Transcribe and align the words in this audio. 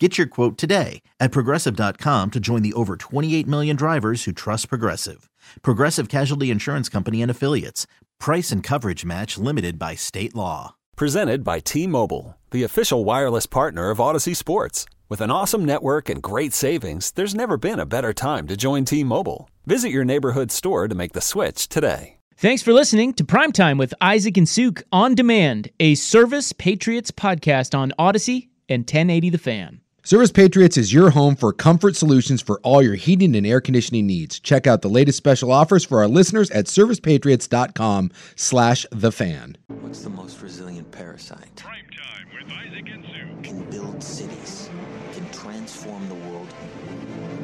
Get 0.00 0.18
your 0.18 0.26
quote 0.26 0.58
today 0.58 1.02
at 1.20 1.30
progressive.com 1.30 2.32
to 2.32 2.40
join 2.40 2.62
the 2.62 2.72
over 2.72 2.96
28 2.96 3.46
million 3.46 3.76
drivers 3.76 4.24
who 4.24 4.32
trust 4.32 4.68
Progressive. 4.68 5.30
Progressive 5.62 6.08
Casualty 6.08 6.50
Insurance 6.50 6.88
Company 6.88 7.22
and 7.22 7.30
Affiliates. 7.30 7.86
Price 8.18 8.50
and 8.50 8.60
coverage 8.60 9.04
match 9.04 9.38
limited 9.38 9.78
by 9.78 9.94
state 9.94 10.34
law. 10.34 10.74
Presented 10.96 11.44
by 11.44 11.60
T 11.60 11.86
Mobile, 11.86 12.36
the 12.50 12.64
official 12.64 13.04
wireless 13.04 13.46
partner 13.46 13.90
of 13.90 13.98
Audacy 13.98 14.34
Sports. 14.34 14.84
With 15.08 15.20
an 15.20 15.30
awesome 15.30 15.64
network 15.64 16.08
and 16.08 16.20
great 16.20 16.52
savings, 16.52 17.12
there's 17.12 17.34
never 17.34 17.56
been 17.56 17.78
a 17.78 17.86
better 17.86 18.12
time 18.12 18.48
to 18.48 18.56
join 18.56 18.84
T 18.84 19.04
Mobile. 19.04 19.48
Visit 19.64 19.90
your 19.90 20.04
neighborhood 20.04 20.50
store 20.50 20.88
to 20.88 20.94
make 20.96 21.12
the 21.12 21.20
switch 21.20 21.68
today. 21.68 22.16
Thanks 22.36 22.62
for 22.62 22.72
listening 22.72 23.12
to 23.14 23.24
Primetime 23.24 23.78
with 23.78 23.94
Isaac 24.00 24.36
and 24.36 24.48
Suk 24.48 24.82
on 24.90 25.14
demand, 25.14 25.70
a 25.78 25.94
Service 25.94 26.52
Patriots 26.52 27.12
podcast 27.12 27.78
on 27.78 27.92
Audacy 27.96 28.48
and 28.68 28.80
1080 28.80 29.30
The 29.30 29.38
Fan. 29.38 29.80
Service 30.06 30.30
Patriots 30.30 30.76
is 30.76 30.92
your 30.92 31.08
home 31.08 31.34
for 31.34 31.50
comfort 31.50 31.96
solutions 31.96 32.42
for 32.42 32.60
all 32.62 32.82
your 32.82 32.94
heating 32.94 33.34
and 33.34 33.46
air 33.46 33.58
conditioning 33.58 34.06
needs. 34.06 34.38
Check 34.38 34.66
out 34.66 34.82
the 34.82 34.88
latest 34.90 35.16
special 35.16 35.50
offers 35.50 35.82
for 35.82 36.00
our 36.00 36.08
listeners 36.08 36.50
at 36.50 36.66
servicepatriots.com 36.66 38.10
slash 38.36 38.84
the 38.90 39.10
fan. 39.10 39.56
What's 39.80 40.02
the 40.02 40.10
most 40.10 40.42
resilient 40.42 40.90
parasite? 40.90 41.56
Prime 41.56 41.86
time 41.96 42.26
with 42.34 42.52
Isaac 42.52 42.86
and 42.92 43.02
Sue. 43.02 43.42
Can 43.42 43.70
build 43.70 44.02
cities, 44.02 44.68
can 45.14 45.26
transform 45.30 46.06
the 46.10 46.16
world, 46.16 46.52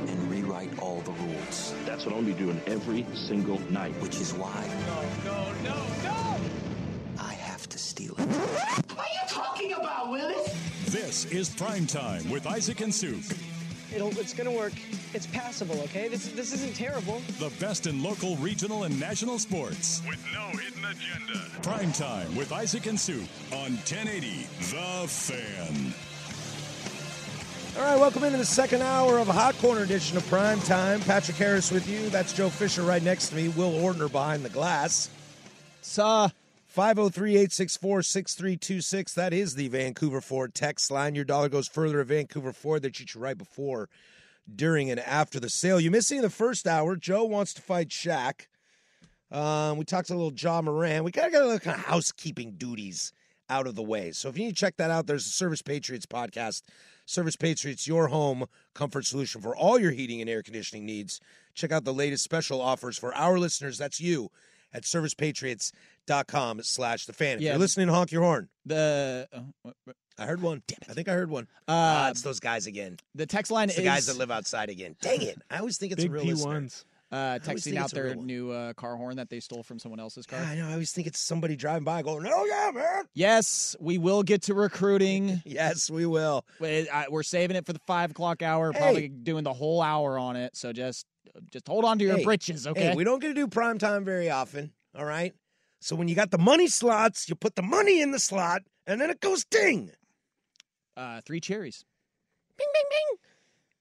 and 0.06 0.30
rewrite 0.30 0.78
all 0.80 1.00
the 1.00 1.12
rules. 1.12 1.74
That's 1.86 2.04
what 2.04 2.14
I'm 2.14 2.24
gonna 2.24 2.34
be 2.34 2.44
doing 2.44 2.60
every 2.66 3.06
single 3.14 3.58
night. 3.70 3.94
Which 4.02 4.20
is 4.20 4.34
why. 4.34 4.68
No, 4.86 5.32
no, 5.32 5.52
no, 5.62 5.86
no! 6.04 6.49
I 7.70 7.72
have 7.72 7.78
to 7.78 7.86
steal 7.86 8.14
it. 8.18 8.26
What 8.96 9.06
are 9.06 9.12
you 9.12 9.28
talking 9.28 9.72
about, 9.74 10.10
Willis? 10.10 10.56
This 10.86 11.26
is 11.26 11.50
Prime 11.50 11.86
Time 11.86 12.28
with 12.28 12.44
Isaac 12.44 12.80
and 12.80 12.92
Suk. 12.92 13.36
It'll, 13.94 14.08
it's 14.18 14.34
gonna 14.34 14.50
work. 14.50 14.72
It's 15.14 15.28
passable, 15.28 15.78
okay? 15.82 16.08
This 16.08 16.32
this 16.32 16.52
isn't 16.52 16.74
terrible. 16.74 17.22
The 17.38 17.52
best 17.60 17.86
in 17.86 18.02
local, 18.02 18.34
regional, 18.36 18.84
and 18.84 18.98
national 18.98 19.38
sports. 19.38 20.02
With 20.08 20.18
no 20.34 20.48
hidden 20.58 20.84
agenda. 20.84 21.44
Prime 21.62 21.92
Time 21.92 22.34
with 22.34 22.50
Isaac 22.50 22.86
and 22.86 22.98
Suk 22.98 23.22
on 23.52 23.76
1080 23.86 24.48
The 24.72 25.06
Fan. 25.06 25.94
All 27.76 27.88
right, 27.88 28.00
welcome 28.00 28.24
into 28.24 28.38
the 28.38 28.44
second 28.44 28.82
hour 28.82 29.18
of 29.18 29.28
a 29.28 29.32
Hot 29.32 29.56
Corner 29.58 29.82
edition 29.82 30.16
of 30.16 30.26
Prime 30.26 30.60
Time. 30.62 31.00
Patrick 31.02 31.36
Harris 31.36 31.70
with 31.70 31.88
you. 31.88 32.08
That's 32.08 32.32
Joe 32.32 32.48
Fisher 32.48 32.82
right 32.82 33.02
next 33.02 33.28
to 33.28 33.36
me. 33.36 33.50
Will 33.50 33.70
Ortner 33.74 34.10
behind 34.10 34.44
the 34.44 34.48
glass. 34.48 35.08
Saw 35.82 36.30
503 36.70 37.30
864 37.32 38.02
6326. 38.02 39.14
That 39.14 39.32
is 39.32 39.56
the 39.56 39.66
Vancouver 39.66 40.20
Ford 40.20 40.54
text 40.54 40.88
line. 40.92 41.16
Your 41.16 41.24
dollar 41.24 41.48
goes 41.48 41.66
further 41.66 42.00
at 42.00 42.06
Vancouver 42.06 42.52
Ford. 42.52 42.82
They 42.82 42.92
you 42.94 43.20
right 43.20 43.36
before, 43.36 43.88
during, 44.54 44.88
and 44.88 45.00
after 45.00 45.41
the 45.41 45.50
sale. 45.50 45.80
You 45.80 45.91
missed 45.91 46.06
seeing 46.06 46.22
the 46.22 46.30
first 46.30 46.68
hour. 46.68 46.94
Joe 46.94 47.24
wants 47.24 47.54
to 47.54 47.62
fight 47.62 47.88
Shaq. 47.88 48.46
Um, 49.32 49.78
we 49.78 49.84
talked 49.84 50.10
a 50.10 50.14
little 50.14 50.32
Ja 50.32 50.62
Morant. 50.62 51.04
We 51.04 51.10
got 51.10 51.24
to 51.24 51.30
get 51.32 51.42
a 51.42 51.44
little 51.44 51.58
kind 51.58 51.76
of 51.76 51.86
housekeeping 51.86 52.52
duties 52.52 53.12
out 53.48 53.66
of 53.66 53.74
the 53.74 53.82
way. 53.82 54.12
So 54.12 54.28
if 54.28 54.38
you 54.38 54.44
need 54.44 54.54
to 54.54 54.60
check 54.60 54.76
that 54.76 54.92
out, 54.92 55.08
there's 55.08 55.26
a 55.26 55.30
Service 55.30 55.62
Patriots 55.62 56.06
podcast. 56.06 56.62
Service 57.04 57.34
Patriots, 57.34 57.88
your 57.88 58.06
home 58.06 58.44
comfort 58.75 59.06
solution 59.06 59.41
for 59.41 59.56
all 59.56 59.81
your 59.81 59.91
heating 59.91 60.20
and 60.20 60.31
air 60.31 60.44
conditioning 60.44 60.87
needs. 60.87 61.20
Check 61.52 61.72
out 61.72 61.84
the 61.84 61.92
latest 61.92 62.22
special 62.22 62.60
offers 62.60 62.97
for 62.97 63.12
our 63.16 63.41
listeners. 63.41 63.76
That's 63.76 64.00
you 64.00 64.31
at 64.72 64.84
servicepatriots.com 64.84 66.62
slash 66.62 67.06
the 67.06 67.12
fan. 67.12 67.36
If 67.36 67.42
Yeah. 67.42 67.50
you're 67.53 67.58
listening, 67.58 67.88
honk 67.88 68.12
your 68.12 68.22
horn. 68.22 68.48
the 68.66 69.28
uh, 69.32 69.41
what- 69.62 69.76
what- 69.84 69.97
I 70.19 70.26
heard 70.26 70.42
one. 70.42 70.62
Damn 70.66 70.78
it! 70.82 70.91
I 70.91 70.92
think 70.92 71.08
I 71.08 71.12
heard 71.14 71.31
one. 71.31 71.44
Uh, 71.66 71.72
Ah, 71.72 72.10
it's 72.10 72.20
those 72.20 72.41
guys 72.41 72.66
again. 72.66 72.98
the 73.14 73.25
text 73.25 73.50
line 73.50 73.69
It's 73.70 73.76
the 73.76 73.82
is 73.82 73.88
guys 73.88 74.06
that 74.06 74.19
live 74.19 74.31
outside 74.31 74.69
again. 74.69 74.94
Dang 75.00 75.22
it. 75.22 75.38
I 75.50 75.58
always 75.58 75.78
think 75.78 75.92
it's 75.92 76.04
a 76.04 76.10
real 76.10 76.25
listener. 76.25 76.69
uh, 77.10 77.16
always 77.16 77.42
texting 77.42 77.64
think 77.64 77.76
out 77.78 77.84
it's 77.84 77.92
a 77.92 77.94
their 77.97 78.04
real 78.04 78.16
one. 78.19 78.26
new 78.26 78.50
uh, 78.50 78.72
car 78.75 78.97
horn 78.97 79.16
that 79.16 79.31
they 79.31 79.41
stole 79.41 79.62
from 79.62 79.78
someone 79.78 79.98
else's 79.98 80.26
car. 80.26 80.41
Yeah, 80.42 80.50
I 80.50 80.54
know. 80.56 80.69
I 80.69 80.72
always 80.72 80.92
think 80.92 81.06
it's 81.06 81.19
somebody 81.19 81.56
driving 81.56 81.84
by 81.84 82.02
going, 82.02 82.22
no, 82.25 82.44
yeah, 82.44 82.70
man. 82.75 83.04
Yes, 83.14 83.75
we 83.81 83.97
will 83.97 84.22
get 84.22 84.42
to 84.42 84.54
recruiting. 84.54 85.41
Yes, 85.47 85.88
we 85.91 86.04
will. 86.04 86.44
We- 86.60 86.88
I- 86.91 87.08
We're 87.08 87.22
saving 87.22 87.56
it 87.56 87.64
for 87.64 87.72
the 87.72 87.81
five 87.87 88.10
o'clock 88.10 88.42
hour. 88.42 88.72
Hey. 88.72 88.78
Probably 88.78 89.08
doing 89.08 89.42
the 89.44 89.54
whole 89.54 89.81
hour 89.81 90.19
on 90.19 90.37
it. 90.37 90.54
So 90.54 90.72
just 90.75 91.06
just 91.50 91.66
hold 91.68 91.84
on 91.84 91.98
to 91.98 92.04
your 92.04 92.18
Hey, 92.18 92.24
britches, 92.24 92.66
okay? 92.66 92.88
Hey, 92.90 92.94
we 92.96 93.04
don't 93.04 93.20
get 93.20 93.28
to 93.28 93.34
do 93.34 93.46
prime 93.48 93.78
time 93.78 94.04
very 94.04 94.30
often. 94.30 94.72
All 94.96 95.04
right. 95.04 95.32
So 95.80 95.96
when 95.96 96.08
you 96.08 96.14
got 96.14 96.30
the 96.30 96.38
money 96.38 96.66
slots, 96.68 97.28
you 97.28 97.34
put 97.34 97.56
the 97.56 97.62
money 97.62 98.00
in 98.02 98.10
the 98.10 98.18
slot, 98.18 98.62
and 98.86 99.00
then 99.00 99.10
it 99.10 99.20
goes 99.20 99.44
ding. 99.44 99.90
uh, 100.96 101.20
three 101.24 101.40
cherries. 101.40 101.84
Bing, 102.58 102.66
bing, 102.74 102.82
bing. 102.90 103.18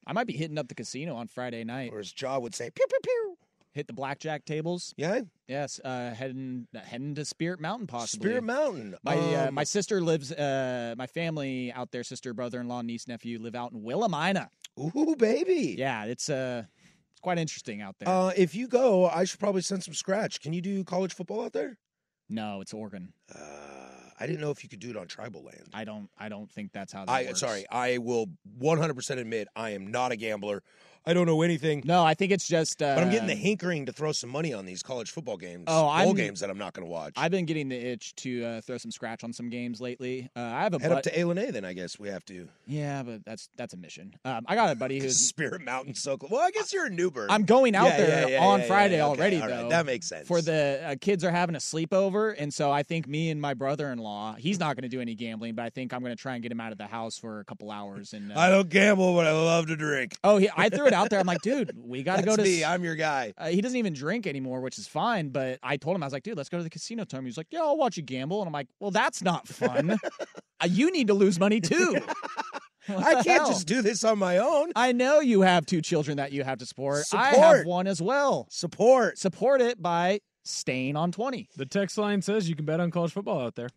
I 0.06 0.12
might 0.14 0.26
be 0.26 0.32
hitting 0.32 0.56
up 0.58 0.68
the 0.68 0.74
casino 0.74 1.14
on 1.16 1.28
Friday 1.28 1.62
night. 1.64 1.90
Or 1.92 1.98
as 1.98 2.10
Jaw 2.10 2.38
would 2.38 2.54
say, 2.54 2.70
pew, 2.70 2.86
pew, 2.88 2.98
pew. 3.02 3.36
Hit 3.72 3.86
the 3.86 3.92
blackjack 3.92 4.44
tables. 4.46 4.94
Yeah. 4.96 5.20
Yes, 5.46 5.78
uh, 5.84 6.12
heading 6.12 6.66
heading 6.74 7.14
to 7.14 7.24
Spirit 7.24 7.60
Mountain 7.60 7.86
possibly. 7.86 8.26
Spirit 8.26 8.42
Mountain. 8.44 8.96
My 9.04 9.16
uh, 9.16 9.48
Um, 9.48 9.54
my 9.54 9.62
sister 9.64 10.00
lives. 10.00 10.32
Uh, 10.32 10.94
my 10.98 11.06
family 11.06 11.70
out 11.72 11.92
there, 11.92 12.02
sister, 12.02 12.34
brother-in-law, 12.34 12.82
niece, 12.82 13.06
nephew, 13.06 13.38
live 13.38 13.54
out 13.54 13.70
in 13.70 13.82
Willamina. 13.82 14.48
Ooh, 14.80 15.14
baby. 15.16 15.76
Yeah, 15.78 16.06
it's 16.06 16.28
uh, 16.28 16.64
it's 17.20 17.24
quite 17.24 17.38
interesting 17.38 17.82
out 17.82 17.96
there. 17.98 18.08
Uh, 18.08 18.32
if 18.34 18.54
you 18.54 18.66
go, 18.66 19.06
I 19.06 19.24
should 19.24 19.40
probably 19.40 19.60
send 19.60 19.84
some 19.84 19.92
scratch. 19.92 20.40
Can 20.40 20.54
you 20.54 20.62
do 20.62 20.82
college 20.84 21.12
football 21.12 21.44
out 21.44 21.52
there? 21.52 21.76
no, 22.30 22.60
it's 22.62 22.72
Oregon. 22.72 23.12
Uh, 23.34 23.40
I 24.18 24.26
didn't 24.26 24.40
know 24.40 24.50
if 24.50 24.62
you 24.62 24.70
could 24.70 24.80
do 24.80 24.90
it 24.90 24.96
on 24.96 25.06
tribal 25.06 25.42
land. 25.44 25.68
I 25.74 25.84
don't. 25.84 26.08
I 26.18 26.30
don't 26.30 26.50
think 26.50 26.72
that's 26.72 26.92
how. 26.92 27.04
That 27.04 27.12
I 27.12 27.24
works. 27.24 27.40
sorry, 27.40 27.66
I 27.70 27.98
will 27.98 28.26
100% 28.58 29.18
admit 29.18 29.48
I 29.54 29.70
am 29.70 29.90
not 29.90 30.12
a 30.12 30.16
gambler. 30.16 30.62
I 31.06 31.14
don't 31.14 31.26
know 31.26 31.42
anything. 31.42 31.82
No, 31.84 32.04
I 32.04 32.14
think 32.14 32.30
it's 32.30 32.46
just. 32.46 32.82
Uh, 32.82 32.94
But 32.94 33.04
I'm 33.04 33.10
getting 33.10 33.26
the 33.26 33.34
hankering 33.34 33.86
to 33.86 33.92
throw 33.92 34.12
some 34.12 34.28
money 34.30 34.52
on 34.52 34.66
these 34.66 34.82
college 34.82 35.10
football 35.10 35.36
games, 35.38 35.64
Oh, 35.66 35.82
bowl 35.82 35.90
I'm- 35.90 36.14
games 36.14 36.40
that 36.40 36.50
I'm 36.50 36.58
not 36.58 36.74
going 36.74 36.86
to 36.86 36.90
watch. 36.90 37.14
I've 37.16 37.30
been 37.30 37.46
getting 37.46 37.68
the 37.68 37.76
itch 37.76 38.14
to 38.16 38.44
uh, 38.44 38.60
throw 38.60 38.76
some 38.78 38.90
scratch 38.90 39.24
on 39.24 39.32
some 39.32 39.48
games 39.48 39.80
lately. 39.80 40.28
Uh, 40.36 40.40
I 40.40 40.62
have 40.62 40.74
a 40.74 40.78
Head 40.78 40.92
up 40.92 41.02
to 41.04 41.20
A 41.20 41.50
then 41.52 41.64
I 41.64 41.72
guess 41.72 41.98
we 41.98 42.08
have 42.08 42.24
to. 42.26 42.48
yeah, 42.66 43.02
but 43.02 43.24
that's 43.24 43.48
that's 43.56 43.72
a 43.74 43.76
mission. 43.76 44.14
Um, 44.24 44.44
I 44.46 44.54
got 44.54 44.70
a 44.70 44.74
buddy 44.74 44.98
who's. 45.00 45.16
Spirit 45.18 45.62
Mountain 45.62 45.94
so 45.94 46.18
cool. 46.18 46.28
Well, 46.32 46.40
I 46.40 46.50
guess 46.50 46.72
you're 46.72 46.86
in 46.86 46.96
Newberg. 46.96 47.30
I'm 47.30 47.44
going 47.44 47.74
out 47.74 47.86
Yeah, 47.88 47.96
there 47.96 48.28
yeah, 48.30 48.36
yeah, 48.38 48.44
on 48.44 48.62
Friday. 48.62 48.96
Okay, 48.96 49.00
already, 49.02 49.38
right. 49.40 49.48
though. 49.48 49.68
That 49.70 49.86
makes 49.86 50.06
sense. 50.06 50.28
For 50.28 50.42
the 50.42 50.80
uh, 50.84 50.94
kids 51.00 51.24
are 51.24 51.30
having 51.30 51.54
a 51.54 51.58
sleepover, 51.58 52.34
and 52.38 52.52
so 52.52 52.70
I 52.70 52.82
think 52.82 53.08
me 53.08 53.30
and 53.30 53.40
my 53.40 53.54
brother-in-law, 53.54 54.34
he's 54.38 54.58
not 54.60 54.76
going 54.76 54.82
to 54.82 54.88
do 54.88 55.00
any 55.00 55.14
gambling, 55.14 55.54
but 55.54 55.64
I 55.64 55.70
think 55.70 55.92
I'm 55.94 56.00
going 56.00 56.14
to 56.14 56.20
try 56.20 56.34
and 56.34 56.42
get 56.42 56.52
him 56.52 56.60
out 56.60 56.72
of 56.72 56.78
the 56.78 56.86
house 56.86 57.16
for 57.16 57.40
a 57.40 57.44
couple 57.44 57.70
hours. 57.70 58.12
And 58.12 58.32
uh, 58.32 58.38
I 58.38 58.50
don't 58.50 58.68
gamble, 58.68 59.14
but 59.14 59.26
I 59.26 59.32
love 59.32 59.66
to 59.68 59.76
drink. 59.76 60.16
oh, 60.24 60.36
he, 60.36 60.50
I 60.56 60.68
threw 60.68 60.89
it 60.90 60.94
out 60.94 61.10
there. 61.10 61.18
I'm 61.20 61.26
like, 61.26 61.42
dude, 61.42 61.72
we 61.76 62.02
got 62.02 62.16
to 62.18 62.22
go 62.22 62.36
to. 62.36 62.42
me. 62.42 62.62
s- 62.62 62.68
I'm 62.68 62.84
your 62.84 62.94
guy. 62.96 63.32
uh, 63.38 63.48
he 63.48 63.60
doesn't 63.60 63.78
even 63.78 63.92
drink 63.92 64.26
anymore, 64.26 64.60
which 64.60 64.78
is 64.78 64.86
fine. 64.86 65.30
But 65.30 65.58
I 65.62 65.76
told 65.76 65.96
him 65.96 66.02
I 66.02 66.06
was 66.06 66.12
like, 66.12 66.22
dude, 66.22 66.36
let's 66.36 66.48
go 66.48 66.58
to 66.58 66.64
the 66.64 66.70
casino 66.70 67.04
time. 67.04 67.22
He 67.22 67.26
was 67.26 67.36
like, 67.36 67.48
yeah, 67.50 67.60
I'll 67.60 67.76
watch 67.76 67.96
you 67.96 68.02
gamble, 68.02 68.40
and 68.40 68.46
I'm 68.48 68.52
like, 68.52 68.68
well, 68.80 68.90
that's 68.90 69.22
not 69.22 69.48
fun. 69.48 69.90
uh, 70.60 70.66
you 70.68 70.90
need 70.92 71.06
to 71.08 71.14
lose 71.14 71.38
money 71.38 71.60
too. 71.60 71.96
I 72.88 73.14
can't 73.14 73.26
hell? 73.26 73.48
just 73.48 73.66
do 73.66 73.82
this 73.82 74.02
on 74.04 74.18
my 74.18 74.38
own. 74.38 74.72
I 74.74 74.92
know 74.92 75.20
you 75.20 75.42
have 75.42 75.64
two 75.66 75.80
children 75.80 76.16
that 76.16 76.32
you 76.32 76.42
have 76.42 76.58
to 76.58 76.66
support. 76.66 77.04
I 77.12 77.30
have 77.34 77.64
one 77.66 77.86
as 77.86 78.02
well. 78.02 78.48
Support. 78.50 79.18
Support 79.18 79.60
it 79.60 79.80
by 79.80 80.20
staying 80.44 80.96
on 80.96 81.12
20. 81.12 81.48
The 81.56 81.66
text 81.66 81.98
line 81.98 82.22
says 82.22 82.48
you 82.48 82.56
can 82.56 82.64
bet 82.64 82.80
on 82.80 82.90
college 82.90 83.12
football 83.12 83.40
out 83.40 83.54
there. 83.54 83.68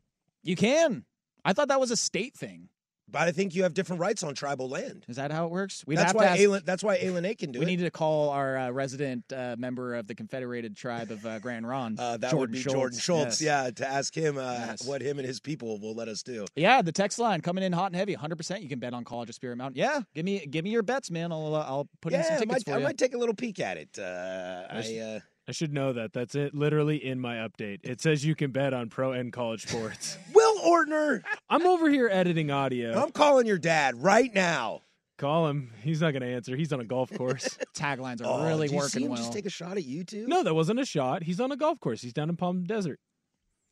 You 0.42 0.56
can. 0.56 1.06
I 1.46 1.54
thought 1.54 1.68
that 1.68 1.80
was 1.80 1.92
a 1.92 1.98
state 1.98 2.36
thing. 2.36 2.70
But 3.10 3.28
I 3.28 3.32
think 3.32 3.54
you 3.54 3.64
have 3.64 3.74
different 3.76 4.00
rights 4.00 4.24
on 4.24 4.34
tribal 4.34 4.70
land. 4.70 5.06
Is 5.08 5.18
that 5.18 5.32
how 5.32 5.46
it 5.46 5.52
works? 5.52 5.84
We'd 5.86 5.98
that's 5.98 6.08
have 6.08 6.16
why 6.16 6.24
to 6.24 6.30
ask, 6.32 6.40
Alan, 6.42 6.62
that's 6.66 6.84
why 6.84 6.98
Alan 7.00 7.26
A 7.26 7.36
can 7.36 7.52
do 7.52 7.60
we 7.60 7.66
it. 7.66 7.68
needed 7.68 7.84
to 7.84 7.92
call 7.92 8.30
our 8.30 8.58
uh, 8.58 8.70
resident 8.72 9.32
uh, 9.32 9.56
member 9.60 9.94
of 9.96 10.08
the 10.08 10.16
Confederated 10.16 10.76
Tribe 10.76 11.12
of 11.12 11.24
uh, 11.26 11.38
Grand 11.40 11.68
Ronde. 11.68 12.00
uh, 12.00 12.18
that 12.18 12.32
Jordan 12.32 12.40
would 12.40 12.52
be 12.54 12.60
Schultz. 12.62 12.74
Jordan 12.76 13.00
Schultz. 13.00 13.42
Yes. 13.42 13.66
Yeah, 13.66 13.72
to 13.72 13.88
ask 13.88 14.16
him 14.16 14.38
uh, 14.38 14.42
Yes. 14.54 14.88
what 14.88 15.02
him 15.02 15.20
and 15.20 15.28
his 15.28 15.40
people 15.40 15.80
will 15.80 15.94
let 15.94 16.08
us 16.08 16.24
do. 16.24 16.46
Yeah, 16.56 16.82
the 16.82 16.92
text 16.92 17.20
line 17.20 17.42
coming 17.42 17.64
in 17.64 17.72
hot 17.74 17.88
and 17.88 17.96
heavy, 17.96 18.16
100%. 18.16 18.62
You 18.62 18.70
can 18.70 18.80
bet 18.80 18.94
on 18.94 19.04
College 19.04 19.30
of 19.30 19.36
Spirit 19.36 19.58
Mountain. 19.58 19.78
Yeah, 19.80 20.02
give 20.16 20.26
me 20.26 20.46
give 20.48 20.64
me 20.64 20.72
your 20.72 20.82
bets, 20.84 21.12
man. 21.12 21.32
I'll 21.32 21.54
uh, 21.56 21.66
I'll 21.68 21.90
put 22.02 22.14
in 22.14 22.20
yeah, 22.20 22.24
some 22.26 22.34
I 22.34 22.38
tickets 22.40 22.68
might, 22.68 22.74
for 22.74 22.80
I 22.80 22.84
might 22.84 22.98
take 22.98 23.14
a 23.14 23.18
little 23.18 23.36
peek 23.36 23.60
at 23.60 23.78
it. 23.78 24.00
Uh, 24.00 24.64
I, 24.72 24.98
uh, 24.98 25.20
I 25.48 25.52
should 25.52 25.74
know 25.74 25.92
that. 25.94 26.14
That's 26.14 26.36
it. 26.36 26.56
Literally 26.56 27.04
in 27.04 27.20
my 27.20 27.36
update. 27.36 27.80
It 27.84 28.02
says 28.02 28.26
you 28.26 28.34
can 28.34 28.52
bet 28.52 28.74
on 28.74 28.90
pro 28.90 29.12
and 29.12 29.32
college 29.34 29.68
sports. 29.68 30.18
Will 30.64 30.86
Ortner, 30.86 31.22
I'm 31.50 31.66
over 31.66 31.90
here 31.90 32.10
editing 32.12 32.52
audio. 32.52 33.02
I'm 33.02 33.12
calling 33.12 33.46
your 33.46 33.58
dad 33.58 34.02
right 34.02 34.34
now. 34.34 34.82
Call 35.18 35.48
him. 35.48 35.72
He's 35.84 36.02
not 36.02 36.12
going 36.12 36.22
to 36.24 36.28
answer. 36.28 36.56
He's 36.56 36.74
on 36.74 36.80
a 36.80 36.84
golf 36.86 37.12
course. 37.14 37.58
Taglines 37.78 38.22
are 38.22 38.26
Oh, 38.26 38.46
really 38.48 38.68
do 38.68 38.74
you 38.74 38.80
working 38.80 38.90
see 38.90 39.04
him 39.04 39.10
well. 39.12 39.18
just 39.18 39.32
take 39.34 39.46
a 39.46 39.50
shot 39.50 39.78
at 39.78 39.86
you 39.86 40.04
two? 40.04 40.28
no, 40.28 40.44
that 40.44 40.54
wasn't 40.54 40.80
a 40.80 40.86
shot. 40.86 41.24
He's 41.24 41.40
on 41.40 41.52
a 41.52 41.56
golf 41.58 41.80
course. 41.80 42.02
He's 42.02 42.14
down 42.14 42.30
in 42.30 42.36
Palm 42.36 42.64
Desert. 42.64 43.00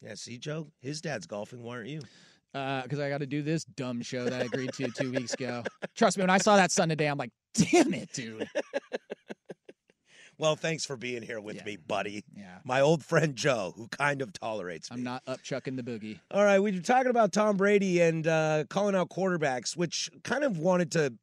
Yeah, 0.01 0.13
see, 0.15 0.37
Joe, 0.37 0.67
his 0.81 1.01
dad's 1.01 1.25
golfing. 1.27 1.61
Why 1.63 1.77
aren't 1.77 1.89
you? 1.89 2.01
Uh, 2.53 2.81
because 2.83 2.99
I 2.99 3.09
got 3.09 3.19
to 3.19 3.25
do 3.27 3.41
this 3.41 3.63
dumb 3.63 4.01
show 4.01 4.25
that 4.25 4.33
I 4.33 4.45
agreed 4.45 4.73
to 4.73 4.89
two 4.89 5.11
weeks 5.11 5.33
ago. 5.33 5.63
Trust 5.95 6.17
me, 6.17 6.23
when 6.23 6.29
I 6.29 6.37
saw 6.37 6.55
that 6.57 6.71
Sunday 6.71 6.95
day, 6.95 7.07
I'm 7.07 7.17
like, 7.17 7.31
damn 7.53 7.93
it, 7.93 8.11
dude. 8.13 8.47
Well, 10.41 10.55
thanks 10.55 10.85
for 10.85 10.97
being 10.97 11.21
here 11.21 11.39
with 11.39 11.63
me, 11.63 11.77
buddy. 11.77 12.23
Yeah. 12.35 12.57
My 12.63 12.81
old 12.81 13.03
friend 13.05 13.35
Joe, 13.35 13.75
who 13.77 13.87
kind 13.87 14.23
of 14.23 14.33
tolerates 14.33 14.89
me. 14.89 14.97
I'm 14.97 15.03
not 15.03 15.21
up 15.27 15.43
chucking 15.43 15.75
the 15.75 15.83
boogie. 15.83 16.19
All 16.31 16.43
right, 16.43 16.59
we 16.59 16.71
were 16.71 16.79
talking 16.79 17.11
about 17.11 17.31
Tom 17.31 17.57
Brady 17.57 18.01
and 18.01 18.25
uh, 18.25 18.63
calling 18.67 18.95
out 18.95 19.09
quarterbacks, 19.09 19.77
which 19.77 20.09
kind 20.23 20.43
of 20.43 20.57
wanted 20.57 20.91
to, 20.93 21.13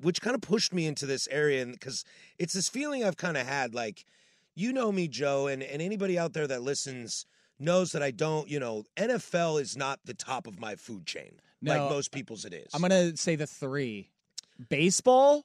which 0.00 0.22
kind 0.22 0.34
of 0.34 0.40
pushed 0.40 0.72
me 0.72 0.86
into 0.86 1.04
this 1.04 1.28
area, 1.28 1.66
because 1.66 2.06
it's 2.38 2.54
this 2.54 2.70
feeling 2.70 3.04
I've 3.04 3.18
kind 3.18 3.36
of 3.36 3.46
had. 3.46 3.74
Like, 3.74 4.06
you 4.54 4.72
know 4.72 4.90
me, 4.90 5.08
Joe, 5.08 5.46
and, 5.46 5.62
and 5.62 5.82
anybody 5.82 6.18
out 6.18 6.32
there 6.32 6.46
that 6.46 6.62
listens 6.62 7.26
knows 7.58 7.92
that 7.92 8.02
I 8.02 8.12
don't, 8.12 8.48
you 8.48 8.58
know, 8.58 8.84
NFL 8.96 9.60
is 9.60 9.76
not 9.76 10.00
the 10.06 10.14
top 10.14 10.46
of 10.46 10.58
my 10.58 10.74
food 10.74 11.04
chain 11.04 11.38
like 11.62 11.80
most 11.80 12.12
people's 12.12 12.46
it 12.46 12.54
is. 12.54 12.68
I'm 12.72 12.80
going 12.80 13.12
to 13.12 13.16
say 13.18 13.36
the 13.36 13.46
three 13.46 14.08
baseball, 14.70 15.44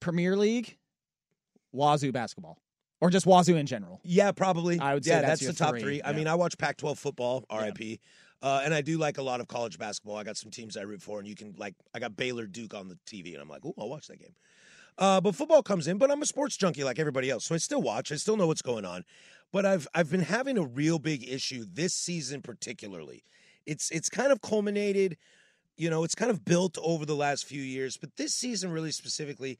Premier 0.00 0.36
League, 0.36 0.78
Wazoo 1.72 2.12
basketball, 2.12 2.58
or 3.00 3.10
just 3.10 3.26
Wazoo 3.26 3.56
in 3.56 3.66
general. 3.66 4.00
Yeah, 4.04 4.32
probably. 4.32 4.78
I 4.78 4.94
would 4.94 5.04
say 5.04 5.12
yeah, 5.12 5.22
that's 5.22 5.40
that's, 5.40 5.58
the 5.58 5.64
top 5.64 5.72
three, 5.72 5.82
three. 5.82 6.02
I 6.04 6.12
mean, 6.12 6.26
I 6.26 6.34
watch 6.34 6.56
Pac-12 6.58 6.98
football, 6.98 7.44
RIP, 7.52 7.98
uh, 8.42 8.62
and 8.64 8.74
I 8.74 8.80
do 8.80 8.98
like 8.98 9.18
a 9.18 9.22
lot 9.22 9.40
of 9.40 9.48
college 9.48 9.78
basketball. 9.78 10.16
I 10.16 10.24
got 10.24 10.36
some 10.36 10.50
teams 10.50 10.76
I 10.76 10.82
root 10.82 11.02
for, 11.02 11.18
and 11.18 11.28
you 11.28 11.34
can 11.34 11.54
like, 11.56 11.74
I 11.94 11.98
got 11.98 12.16
Baylor 12.16 12.46
Duke 12.46 12.74
on 12.74 12.88
the 12.88 12.98
TV, 13.06 13.32
and 13.32 13.42
I'm 13.42 13.48
like, 13.48 13.64
oh, 13.64 13.74
I'll 13.78 13.88
watch 13.88 14.08
that 14.08 14.18
game. 14.18 14.34
Uh, 14.98 15.20
but 15.20 15.34
football 15.34 15.62
comes 15.62 15.88
in, 15.88 15.98
but 15.98 16.10
I'm 16.10 16.20
a 16.20 16.26
sports 16.26 16.56
junkie 16.56 16.84
like 16.84 16.98
everybody 16.98 17.30
else, 17.30 17.46
so 17.46 17.54
I 17.54 17.58
still 17.58 17.80
watch. 17.80 18.12
I 18.12 18.16
still 18.16 18.36
know 18.36 18.46
what's 18.46 18.62
going 18.62 18.84
on. 18.84 19.04
But 19.52 19.66
I've 19.66 19.86
I've 19.94 20.10
been 20.10 20.22
having 20.22 20.58
a 20.58 20.64
real 20.64 20.98
big 20.98 21.28
issue 21.28 21.64
this 21.70 21.94
season, 21.94 22.42
particularly. 22.42 23.24
It's 23.66 23.90
it's 23.90 24.08
kind 24.08 24.32
of 24.32 24.40
culminated, 24.40 25.16
you 25.76 25.90
know, 25.90 26.04
it's 26.04 26.14
kind 26.14 26.30
of 26.30 26.44
built 26.44 26.78
over 26.82 27.06
the 27.06 27.16
last 27.16 27.44
few 27.44 27.62
years, 27.62 27.96
but 27.96 28.16
this 28.16 28.34
season 28.34 28.70
really 28.70 28.90
specifically, 28.90 29.58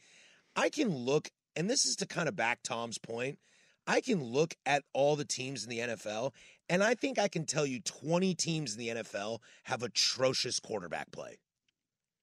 I 0.56 0.68
can 0.68 0.94
look, 0.94 1.30
and 1.56 1.68
this 1.68 1.84
is 1.84 1.96
to 1.96 2.06
kind 2.06 2.28
of 2.28 2.36
back 2.36 2.60
Tom's 2.62 2.98
point. 2.98 3.38
I 3.86 4.00
can 4.00 4.22
look 4.22 4.54
at 4.64 4.84
all 4.92 5.16
the 5.16 5.24
teams 5.24 5.64
in 5.64 5.70
the 5.70 5.78
NFL, 5.80 6.32
and 6.68 6.82
I 6.84 6.94
think 6.94 7.18
I 7.18 7.28
can 7.28 7.44
tell 7.44 7.66
you 7.66 7.80
20 7.80 8.34
teams 8.34 8.74
in 8.74 8.78
the 8.78 8.88
NFL 8.88 9.38
have 9.64 9.82
atrocious 9.82 10.60
quarterback 10.60 11.10
play. 11.10 11.38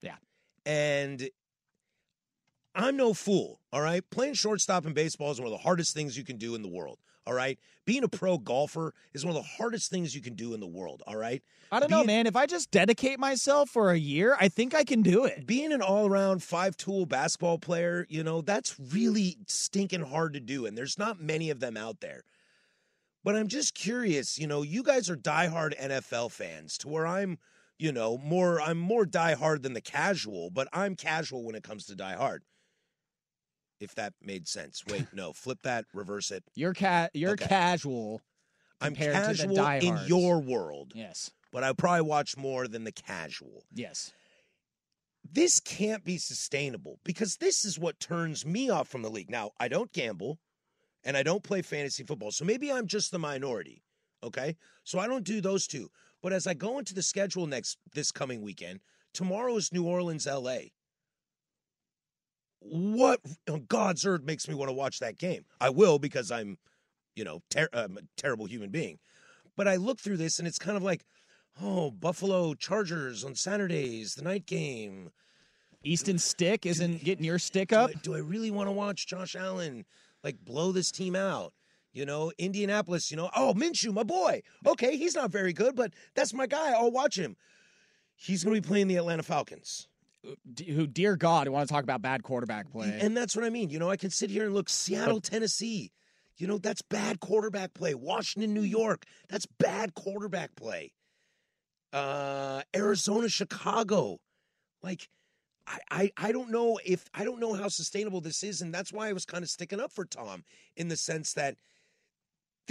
Yeah. 0.01 0.15
And 0.65 1.29
I'm 2.75 2.95
no 2.95 3.13
fool, 3.13 3.59
all 3.73 3.81
right? 3.81 4.03
Playing 4.09 4.35
shortstop 4.35 4.85
in 4.85 4.93
baseball 4.93 5.31
is 5.31 5.39
one 5.39 5.47
of 5.47 5.51
the 5.51 5.57
hardest 5.57 5.93
things 5.93 6.17
you 6.17 6.23
can 6.23 6.37
do 6.37 6.55
in 6.55 6.61
the 6.61 6.69
world, 6.69 6.99
all 7.25 7.33
right? 7.33 7.59
Being 7.85 8.03
a 8.03 8.07
pro 8.07 8.37
golfer 8.37 8.93
is 9.13 9.25
one 9.25 9.35
of 9.35 9.41
the 9.41 9.49
hardest 9.57 9.89
things 9.89 10.13
you 10.15 10.21
can 10.21 10.35
do 10.35 10.53
in 10.53 10.59
the 10.59 10.67
world, 10.67 11.03
all 11.07 11.15
right? 11.15 11.41
I 11.71 11.79
don't 11.79 11.91
know, 11.91 12.03
man. 12.03 12.27
If 12.27 12.35
I 12.35 12.45
just 12.45 12.71
dedicate 12.71 13.19
myself 13.19 13.69
for 13.69 13.91
a 13.91 13.97
year, 13.97 14.35
I 14.39 14.47
think 14.47 14.73
I 14.73 14.83
can 14.83 15.01
do 15.01 15.25
it. 15.25 15.45
being 15.45 15.71
an 15.71 15.81
all-around 15.81 16.43
five-tool 16.43 17.05
basketball 17.05 17.57
player, 17.57 18.05
you 18.09 18.23
know, 18.23 18.41
that's 18.41 18.75
really 18.79 19.37
stinking 19.47 20.01
hard 20.01 20.33
to 20.33 20.39
do, 20.39 20.65
and 20.65 20.77
there's 20.77 20.97
not 20.97 21.19
many 21.19 21.49
of 21.49 21.59
them 21.59 21.77
out 21.77 21.99
there. 21.99 22.23
But 23.23 23.35
I'm 23.35 23.47
just 23.47 23.75
curious, 23.75 24.39
you 24.39 24.47
know, 24.47 24.61
you 24.61 24.81
guys 24.81 25.09
are 25.09 25.17
diehard 25.17 25.77
NFL 25.79 26.31
fans 26.31 26.77
to 26.79 26.87
where 26.87 27.05
I'm, 27.05 27.37
you 27.77 27.91
know, 27.91 28.17
more 28.17 28.61
I'm 28.61 28.79
more 28.79 29.05
diehard 29.05 29.61
than 29.61 29.73
the 29.73 29.81
casual, 29.81 30.49
but 30.49 30.67
I'm 30.71 30.95
casual 30.95 31.43
when 31.43 31.55
it 31.55 31.63
comes 31.63 31.85
to 31.85 31.95
diehard. 31.95 32.39
If 33.79 33.95
that 33.95 34.13
made 34.21 34.47
sense. 34.47 34.83
Wait, 34.87 35.05
no, 35.13 35.33
flip 35.33 35.59
that, 35.63 35.85
reverse 35.93 36.31
it. 36.31 36.43
You're 36.55 36.73
ca- 36.73 37.09
you're 37.13 37.31
Okay. 37.31 37.47
casual. 37.47 38.21
I'm 38.81 38.93
compared 38.95 39.35
to 39.37 39.47
the 39.47 39.53
casual 39.55 39.67
in 39.99 40.07
your 40.07 40.39
world, 40.39 40.93
Yes. 40.95 41.31
but 41.51 41.63
I 41.63 41.73
probably 41.73 42.01
watch 42.07 42.37
more 42.37 42.67
than 42.67 42.83
the 42.85 42.91
casual. 42.93 43.63
Yes. 43.73 44.11
this 45.31 45.59
can't 45.59 46.03
be 46.05 46.17
sustainable 46.17 46.97
because 47.03 47.35
this 47.37 47.65
is 47.65 47.77
what 47.77 47.99
turns 47.99 48.45
me 48.45 48.69
off 48.69 48.87
from 48.87 49.01
the 49.01 49.09
league. 49.09 49.29
Now, 49.29 49.51
I 49.59 49.67
don't 49.67 49.91
gamble 49.91 50.39
and 51.03 51.15
I 51.17 51.23
don't 51.23 51.43
play 51.43 51.61
fantasy 51.61 52.03
football. 52.03 52.31
So 52.31 52.45
maybe 52.45 52.71
I'm 52.71 52.87
just 52.87 53.11
the 53.11 53.19
minority. 53.19 53.83
Okay? 54.23 54.55
So 54.85 54.97
I 54.97 55.07
don't 55.07 55.25
do 55.25 55.39
those 55.41 55.67
two. 55.67 55.89
But 56.23 56.33
as 56.33 56.47
I 56.47 56.53
go 56.53 56.79
into 56.79 56.93
the 56.93 57.01
schedule 57.03 57.45
next 57.47 57.77
this 57.93 58.11
coming 58.11 58.41
weekend, 58.41 58.79
tomorrow 59.13 59.55
is 59.57 59.71
New 59.73 59.83
Orleans 59.83 60.25
LA. 60.25 60.71
What 62.59 63.21
on 63.49 63.65
God's 63.67 64.05
earth 64.05 64.23
makes 64.23 64.47
me 64.47 64.55
want 64.55 64.69
to 64.69 64.73
watch 64.73 64.99
that 64.99 65.17
game? 65.17 65.45
I 65.61 65.69
will 65.69 65.99
because 65.99 66.31
I'm, 66.31 66.57
you 67.15 67.23
know, 67.23 67.41
ter- 67.49 67.69
I'm 67.73 67.97
a 67.97 68.01
terrible 68.17 68.45
human 68.45 68.69
being. 68.69 68.99
But 69.55 69.67
I 69.67 69.77
look 69.77 69.99
through 69.99 70.17
this 70.17 70.39
and 70.39 70.47
it's 70.47 70.59
kind 70.59 70.77
of 70.77 70.83
like, 70.83 71.05
oh, 71.61 71.91
Buffalo 71.91 72.53
Chargers 72.53 73.23
on 73.23 73.35
Saturdays, 73.35 74.15
the 74.15 74.23
night 74.23 74.45
game. 74.45 75.11
Easton 75.83 76.19
Stick 76.19 76.65
isn't 76.65 77.03
getting 77.03 77.23
your 77.23 77.39
stick 77.39 77.69
Do 77.69 77.77
up. 77.77 77.91
I, 77.91 77.99
do 78.01 78.15
I 78.15 78.19
really 78.19 78.51
want 78.51 78.67
to 78.67 78.71
watch 78.71 79.07
Josh 79.07 79.35
Allen 79.35 79.85
like 80.23 80.43
blow 80.43 80.71
this 80.71 80.91
team 80.91 81.15
out? 81.15 81.53
You 81.93 82.05
know, 82.05 82.31
Indianapolis, 82.37 83.09
you 83.09 83.17
know, 83.17 83.29
oh, 83.35 83.53
Minshew, 83.55 83.93
my 83.93 84.03
boy. 84.03 84.41
Okay, 84.65 84.95
he's 84.95 85.15
not 85.15 85.31
very 85.31 85.53
good, 85.53 85.75
but 85.75 85.91
that's 86.13 86.33
my 86.33 86.45
guy. 86.45 86.71
I'll 86.71 86.91
watch 86.91 87.17
him. 87.17 87.35
He's 88.15 88.43
going 88.43 88.55
to 88.55 88.61
be 88.61 88.67
playing 88.67 88.87
the 88.87 88.97
Atlanta 88.97 89.23
Falcons. 89.23 89.87
Who, 90.23 90.85
dear 90.87 91.15
God, 91.15 91.47
I 91.47 91.51
want 91.51 91.67
to 91.67 91.73
talk 91.73 91.83
about 91.83 92.01
bad 92.01 92.23
quarterback 92.23 92.69
play. 92.71 92.97
And 93.01 93.15
that's 93.15 93.35
what 93.35 93.45
I 93.45 93.49
mean. 93.49 93.69
You 93.69 93.79
know, 93.79 93.89
I 93.89 93.95
can 93.95 94.09
sit 94.09 94.29
here 94.29 94.45
and 94.45 94.53
look 94.53 94.69
Seattle, 94.69 95.21
Tennessee. 95.21 95.91
You 96.37 96.47
know, 96.47 96.57
that's 96.57 96.81
bad 96.81 97.19
quarterback 97.19 97.73
play. 97.73 97.93
Washington, 97.93 98.53
New 98.53 98.61
York. 98.61 99.05
That's 99.29 99.45
bad 99.45 99.93
quarterback 99.93 100.55
play. 100.55 100.93
Uh 101.91 102.61
Arizona, 102.75 103.29
Chicago. 103.29 104.19
Like 104.83 105.09
I, 105.65 105.79
I 105.89 106.11
I 106.17 106.31
don't 106.31 106.51
know 106.51 106.79
if 106.85 107.05
I 107.13 107.23
don't 107.23 107.39
know 107.39 107.53
how 107.53 107.67
sustainable 107.67 108.21
this 108.21 108.43
is, 108.43 108.61
and 108.61 108.73
that's 108.73 108.93
why 108.93 109.09
I 109.09 109.13
was 109.13 109.25
kind 109.25 109.43
of 109.43 109.49
sticking 109.49 109.79
up 109.79 109.91
for 109.91 110.05
Tom 110.05 110.43
in 110.75 110.87
the 110.87 110.97
sense 110.97 111.33
that 111.33 111.55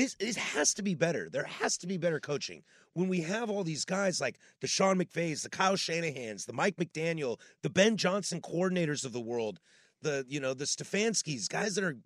this 0.07 0.37
has 0.37 0.75
to 0.75 0.83
be 0.83 0.95
better. 0.95 1.29
There 1.31 1.45
has 1.45 1.77
to 1.79 1.87
be 1.87 1.97
better 1.97 2.21
coaching. 2.21 2.63
When 2.93 3.09
we 3.09 3.21
have 3.23 3.51
all 3.51 3.65
these 3.65 3.85
guys 3.85 4.21
like 4.21 4.39
the 4.61 4.67
Sean 4.67 4.99
McVays, 4.99 5.43
the 5.43 5.51
Kyle 5.51 5.75
Shanahans, 5.75 6.47
the 6.47 6.53
Mike 6.53 6.77
McDaniel, 6.77 7.39
the 7.63 7.71
Ben 7.71 7.97
Johnson 7.97 8.41
coordinators 8.41 9.05
of 9.05 9.13
the 9.13 9.21
world, 9.21 9.59
the 10.03 10.25
you 10.29 10.41
know 10.41 10.55
the 10.55 10.65
Stefanskis, 10.65 11.49
guys 11.49 11.75
that 11.75 11.85
are 11.85 11.97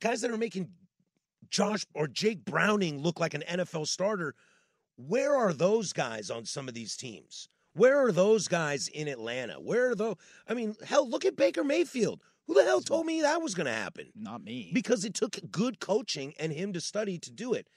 guys 0.00 0.22
that 0.22 0.30
are 0.30 0.38
making 0.38 0.68
Josh 1.50 1.84
or 1.94 2.08
Jake 2.08 2.44
Browning 2.44 3.02
look 3.02 3.20
like 3.20 3.34
an 3.34 3.44
NFL 3.48 3.86
starter. 3.86 4.34
Where 4.96 5.36
are 5.36 5.52
those 5.52 5.92
guys 5.92 6.30
on 6.30 6.46
some 6.46 6.68
of 6.68 6.74
these 6.74 6.96
teams? 6.96 7.48
Where 7.74 7.98
are 7.98 8.12
those 8.12 8.48
guys 8.48 8.88
in 8.88 9.08
Atlanta? 9.08 9.54
Where 9.54 9.90
are 9.90 9.94
those? 9.94 10.16
I 10.48 10.54
mean, 10.54 10.74
hell, 10.86 11.08
look 11.08 11.26
at 11.26 11.36
Baker 11.36 11.62
Mayfield. 11.62 12.22
Who 12.46 12.54
the 12.54 12.64
hell 12.64 12.80
told 12.80 13.06
me 13.06 13.22
that 13.22 13.42
was 13.42 13.54
going 13.54 13.66
to 13.66 13.72
happen? 13.72 14.06
Not 14.14 14.44
me. 14.44 14.70
Because 14.72 15.04
it 15.04 15.14
took 15.14 15.38
good 15.50 15.80
coaching 15.80 16.34
and 16.38 16.52
him 16.52 16.72
to 16.74 16.80
study 16.80 17.18
to 17.18 17.30
do 17.30 17.54
it. 17.54 17.68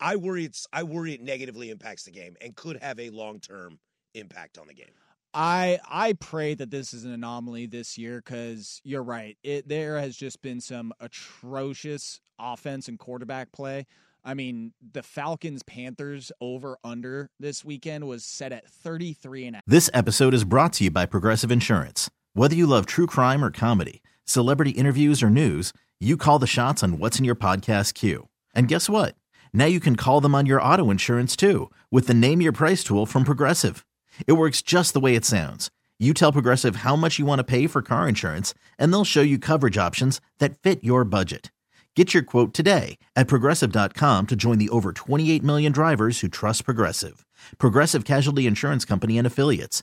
I 0.00 0.16
worry 0.16 0.44
it's 0.44 0.66
I 0.72 0.82
worry 0.82 1.14
it 1.14 1.22
negatively 1.22 1.70
impacts 1.70 2.04
the 2.04 2.10
game 2.10 2.36
and 2.40 2.56
could 2.56 2.82
have 2.82 2.98
a 2.98 3.10
long 3.10 3.38
term 3.38 3.78
impact 4.14 4.58
on 4.58 4.66
the 4.66 4.74
game. 4.74 4.94
I 5.34 5.78
I 5.88 6.14
pray 6.14 6.54
that 6.54 6.70
this 6.70 6.92
is 6.92 7.04
an 7.04 7.12
anomaly 7.12 7.66
this 7.66 7.96
year 7.96 8.20
because 8.24 8.80
you're 8.84 9.02
right. 9.02 9.36
It 9.42 9.68
there 9.68 9.98
has 9.98 10.16
just 10.16 10.42
been 10.42 10.60
some 10.60 10.92
atrocious 11.00 12.20
offense 12.38 12.88
and 12.88 12.98
quarterback 12.98 13.52
play. 13.52 13.86
I 14.24 14.34
mean, 14.34 14.72
the 14.92 15.02
Falcons 15.02 15.62
Panthers 15.64 16.30
over 16.40 16.78
under 16.84 17.30
this 17.40 17.64
weekend 17.64 18.06
was 18.06 18.24
set 18.24 18.52
at 18.52 18.68
33 18.68 19.46
and 19.46 19.56
a 19.56 19.62
This 19.66 19.90
episode 19.92 20.32
is 20.32 20.44
brought 20.44 20.72
to 20.74 20.84
you 20.84 20.90
by 20.90 21.06
Progressive 21.06 21.50
Insurance. 21.50 22.08
Whether 22.34 22.56
you 22.56 22.66
love 22.66 22.86
true 22.86 23.06
crime 23.06 23.44
or 23.44 23.50
comedy, 23.50 24.02
celebrity 24.24 24.70
interviews 24.70 25.22
or 25.22 25.28
news, 25.28 25.72
you 26.00 26.16
call 26.16 26.38
the 26.38 26.46
shots 26.46 26.82
on 26.82 26.98
what's 26.98 27.18
in 27.18 27.24
your 27.24 27.34
podcast 27.34 27.94
queue. 27.94 28.28
And 28.54 28.68
guess 28.68 28.88
what? 28.88 29.14
Now 29.52 29.66
you 29.66 29.80
can 29.80 29.96
call 29.96 30.20
them 30.20 30.34
on 30.34 30.46
your 30.46 30.60
auto 30.62 30.90
insurance 30.90 31.36
too 31.36 31.70
with 31.90 32.06
the 32.06 32.14
Name 32.14 32.40
Your 32.40 32.52
Price 32.52 32.82
tool 32.82 33.06
from 33.06 33.24
Progressive. 33.24 33.84
It 34.26 34.32
works 34.32 34.62
just 34.62 34.94
the 34.94 35.00
way 35.00 35.14
it 35.14 35.24
sounds. 35.24 35.70
You 35.98 36.12
tell 36.14 36.32
Progressive 36.32 36.76
how 36.76 36.96
much 36.96 37.18
you 37.18 37.26
want 37.26 37.38
to 37.38 37.44
pay 37.44 37.66
for 37.66 37.80
car 37.80 38.08
insurance, 38.08 38.54
and 38.76 38.92
they'll 38.92 39.04
show 39.04 39.22
you 39.22 39.38
coverage 39.38 39.78
options 39.78 40.20
that 40.38 40.58
fit 40.58 40.82
your 40.82 41.04
budget. 41.04 41.52
Get 41.94 42.12
your 42.12 42.24
quote 42.24 42.52
today 42.54 42.98
at 43.14 43.28
progressive.com 43.28 44.26
to 44.26 44.34
join 44.34 44.58
the 44.58 44.70
over 44.70 44.92
28 44.92 45.44
million 45.44 45.70
drivers 45.70 46.20
who 46.20 46.28
trust 46.28 46.64
Progressive. 46.64 47.24
Progressive 47.58 48.04
Casualty 48.04 48.46
Insurance 48.46 48.84
Company 48.84 49.16
and 49.16 49.26
Affiliates. 49.26 49.82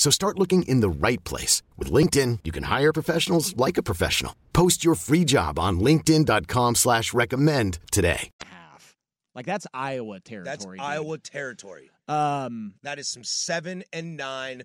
So 0.00 0.08
start 0.10 0.38
looking 0.38 0.62
in 0.62 0.80
the 0.80 0.88
right 0.88 1.22
place. 1.24 1.62
With 1.76 1.92
LinkedIn, 1.92 2.38
you 2.44 2.52
can 2.52 2.62
hire 2.62 2.90
professionals 2.90 3.54
like 3.58 3.76
a 3.76 3.82
professional. 3.82 4.34
Post 4.54 4.82
your 4.82 4.94
free 4.94 5.26
job 5.26 5.58
on 5.58 5.78
linkedin.com 5.78 6.76
slash 6.76 7.12
recommend 7.12 7.78
today. 7.92 8.30
Half. 8.42 8.94
Like 9.34 9.44
that's 9.44 9.66
Iowa 9.74 10.14
That's 10.14 10.30
territory. 10.30 10.78
dude. 10.78 10.86
Iowa 10.86 11.18
territory. 11.18 11.90
Um, 12.08 12.72
That 12.82 12.98
is 12.98 13.08
some 13.08 13.24
seven 13.24 13.84
and 13.92 14.16
nine 14.16 14.62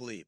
bleep. 0.00 0.24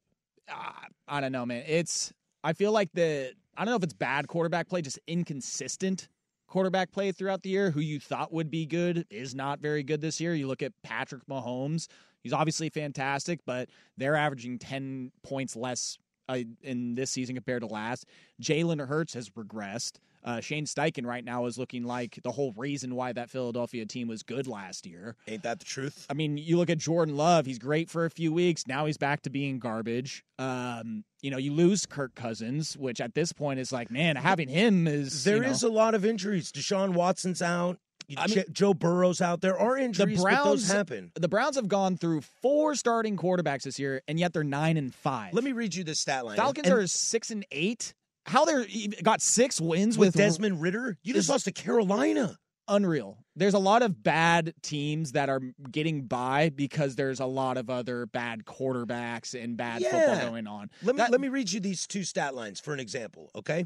ah, 0.51 0.83
I 1.07 1.19
don't 1.19 1.31
know, 1.31 1.47
man. 1.47 1.63
It's 1.65 2.13
I 2.43 2.53
feel 2.53 2.71
like 2.71 2.89
the 2.93 3.33
I 3.57 3.65
don't 3.65 3.71
know 3.71 3.77
if 3.77 3.83
it's 3.83 3.93
bad 3.93 4.27
quarterback 4.27 4.69
play, 4.69 4.83
just 4.83 4.99
inconsistent 5.07 6.09
quarterback 6.47 6.91
play 6.91 7.11
throughout 7.11 7.41
the 7.41 7.49
year. 7.49 7.71
Who 7.71 7.79
you 7.79 7.99
thought 7.99 8.31
would 8.31 8.51
be 8.51 8.67
good 8.67 9.07
is 9.09 9.33
not 9.33 9.61
very 9.61 9.81
good 9.81 10.01
this 10.01 10.21
year. 10.21 10.35
You 10.35 10.45
look 10.45 10.61
at 10.61 10.73
Patrick 10.83 11.25
Mahomes; 11.25 11.87
he's 12.25 12.33
obviously 12.33 12.69
fantastic, 12.69 13.41
but 13.45 13.69
they're 13.97 14.15
averaging 14.15 14.57
ten 14.57 15.11
points 15.21 15.55
less 15.55 15.99
uh, 16.27 16.39
in 16.63 16.95
this 16.95 17.11
season 17.11 17.35
compared 17.35 17.61
to 17.61 17.67
last. 17.67 18.07
Jalen 18.41 18.85
Hurts 18.87 19.13
has 19.13 19.29
regressed. 19.29 19.99
Uh, 20.23 20.41
Shane 20.41 20.65
Steichen 20.65 21.05
right 21.05 21.23
now 21.23 21.45
is 21.45 21.59
looking 21.59 21.83
like 21.83 22.19
the 22.23 22.31
whole 22.31 22.51
reason 22.57 22.95
why 22.95 23.13
that 23.13 23.29
Philadelphia 23.29 23.85
team 23.85 24.07
was 24.07 24.23
good 24.23 24.47
last 24.47 24.87
year. 24.87 25.15
Ain't 25.27 25.43
that 25.43 25.59
the 25.59 25.65
truth? 25.65 26.07
I 26.09 26.15
mean, 26.15 26.37
you 26.37 26.57
look 26.57 26.71
at 26.71 26.79
Jordan 26.79 27.15
Love, 27.15 27.45
he's 27.45 27.59
great 27.59 27.91
for 27.91 28.05
a 28.05 28.09
few 28.09 28.33
weeks. 28.33 28.65
Now 28.65 28.87
he's 28.87 28.97
back 28.97 29.21
to 29.21 29.29
being 29.29 29.59
garbage. 29.59 30.25
Um, 30.39 31.03
you 31.21 31.29
know, 31.29 31.37
you 31.37 31.53
lose 31.53 31.85
Kirk 31.85 32.15
Cousins, 32.15 32.75
which 32.75 32.99
at 32.99 33.13
this 33.13 33.33
point 33.33 33.59
is 33.59 33.71
like, 33.71 33.91
man, 33.91 34.15
having 34.15 34.49
him 34.49 34.87
is 34.87 35.23
There 35.25 35.35
you 35.35 35.41
know, 35.43 35.49
is 35.49 35.61
a 35.61 35.69
lot 35.69 35.93
of 35.93 36.03
injuries. 36.03 36.51
Deshaun 36.51 36.93
Watson's 36.93 37.43
out. 37.43 37.77
I 38.17 38.27
mean- 38.27 38.43
Joe 38.51 38.73
Burrow's 38.73 39.21
out. 39.21 39.41
There 39.41 39.57
are 39.57 39.77
the 39.77 39.83
injuries, 39.83 40.17
those 40.17 40.23
Browns 40.23 40.71
happen. 40.71 41.11
The 41.15 41.27
Browns 41.27 41.55
have 41.55 41.67
gone 41.67 41.97
through 41.97 42.21
four 42.21 42.75
starting 42.75 43.17
quarterbacks 43.17 43.63
this 43.63 43.79
year, 43.79 44.01
and 44.07 44.19
yet 44.19 44.33
they're 44.33 44.43
nine 44.43 44.77
and 44.77 44.93
five. 44.93 45.33
Let 45.33 45.43
me 45.43 45.51
read 45.51 45.73
you 45.75 45.83
this 45.83 45.99
stat 45.99 46.25
line. 46.25 46.35
Falcons 46.37 46.67
And- 46.67 46.77
are 46.77 46.87
six 46.87 47.31
and 47.31 47.45
eight. 47.51 47.93
How 48.27 48.43
they're 48.45 48.65
got 49.03 49.21
six 49.21 49.61
wins 49.61 49.97
with 49.97 50.07
with, 50.07 50.15
Desmond 50.15 50.59
Ridder. 50.61 50.97
You 51.03 51.13
just 51.13 51.29
lost 51.29 51.45
to 51.45 51.51
Carolina. 51.51 52.37
unreal. 52.67 53.19
There's 53.35 53.53
a 53.53 53.59
lot 53.59 53.83
of 53.83 54.01
bad 54.01 54.55
teams 54.63 55.11
that 55.11 55.29
are 55.29 55.39
getting 55.71 56.07
by 56.07 56.49
because 56.49 56.95
there's 56.95 57.19
a 57.19 57.25
lot 57.27 57.57
of 57.57 57.69
other 57.69 58.07
bad 58.07 58.43
quarterbacks 58.45 59.39
and 59.39 59.55
bad 59.55 59.81
Yeah. 59.81 59.91
football 59.91 60.29
going 60.31 60.47
on. 60.47 60.71
Let 60.81 60.95
me 60.95 60.97
That- 60.97 61.11
let 61.11 61.21
me 61.21 61.27
read 61.27 61.51
you 61.51 61.59
these 61.59 61.85
two 61.85 62.03
stat 62.03 62.33
lines 62.33 62.59
for 62.59 62.73
an 62.73 62.79
example. 62.79 63.29
Okay, 63.35 63.65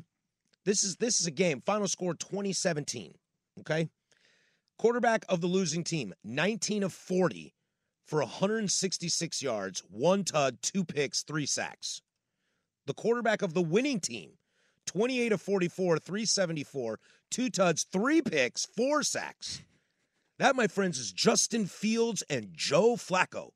this 0.66 0.84
is 0.84 0.98
this 0.98 1.22
is 1.22 1.28
a 1.28 1.32
game. 1.32 1.62
Final 1.62 1.88
score 1.88 2.14
2017. 2.14 3.14
Okay, 3.62 3.90
quarterback 4.80 5.26
of 5.30 5.42
the 5.42 5.48
losing 5.48 5.84
team 5.84 6.14
19 6.24 6.84
of 6.84 6.94
40 6.94 7.54
for 8.08 8.20
166 8.22 9.42
yards, 9.44 9.84
one 9.92 10.24
tud, 10.24 10.58
two 10.64 10.84
picks, 10.84 11.22
three 11.22 11.46
sacks. 11.46 12.02
The 12.88 12.96
quarterback 12.96 13.44
of 13.44 13.54
the 13.54 13.62
winning 13.62 14.00
team 14.00 14.32
28 14.88 15.34
of 15.34 15.42
44, 15.42 16.00
374, 16.00 17.00
two 17.30 17.50
tuds, 17.52 17.86
three 17.92 18.24
picks, 18.24 18.66
four 18.66 19.04
sacks. 19.04 19.62
That, 20.40 20.56
my 20.56 20.66
friends, 20.66 20.98
is 20.98 21.12
Justin 21.12 21.68
Fields 21.68 22.24
and 22.30 22.48
Joe 22.54 22.96
Flacco. 22.96 23.50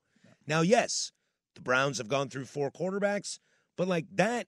Now, 0.45 0.61
yes, 0.61 1.11
the 1.55 1.61
Browns 1.61 1.97
have 1.97 2.09
gone 2.09 2.29
through 2.29 2.45
four 2.45 2.69
quarterbacks, 2.69 3.39
but 3.77 3.87
like 3.87 4.05
that, 4.13 4.47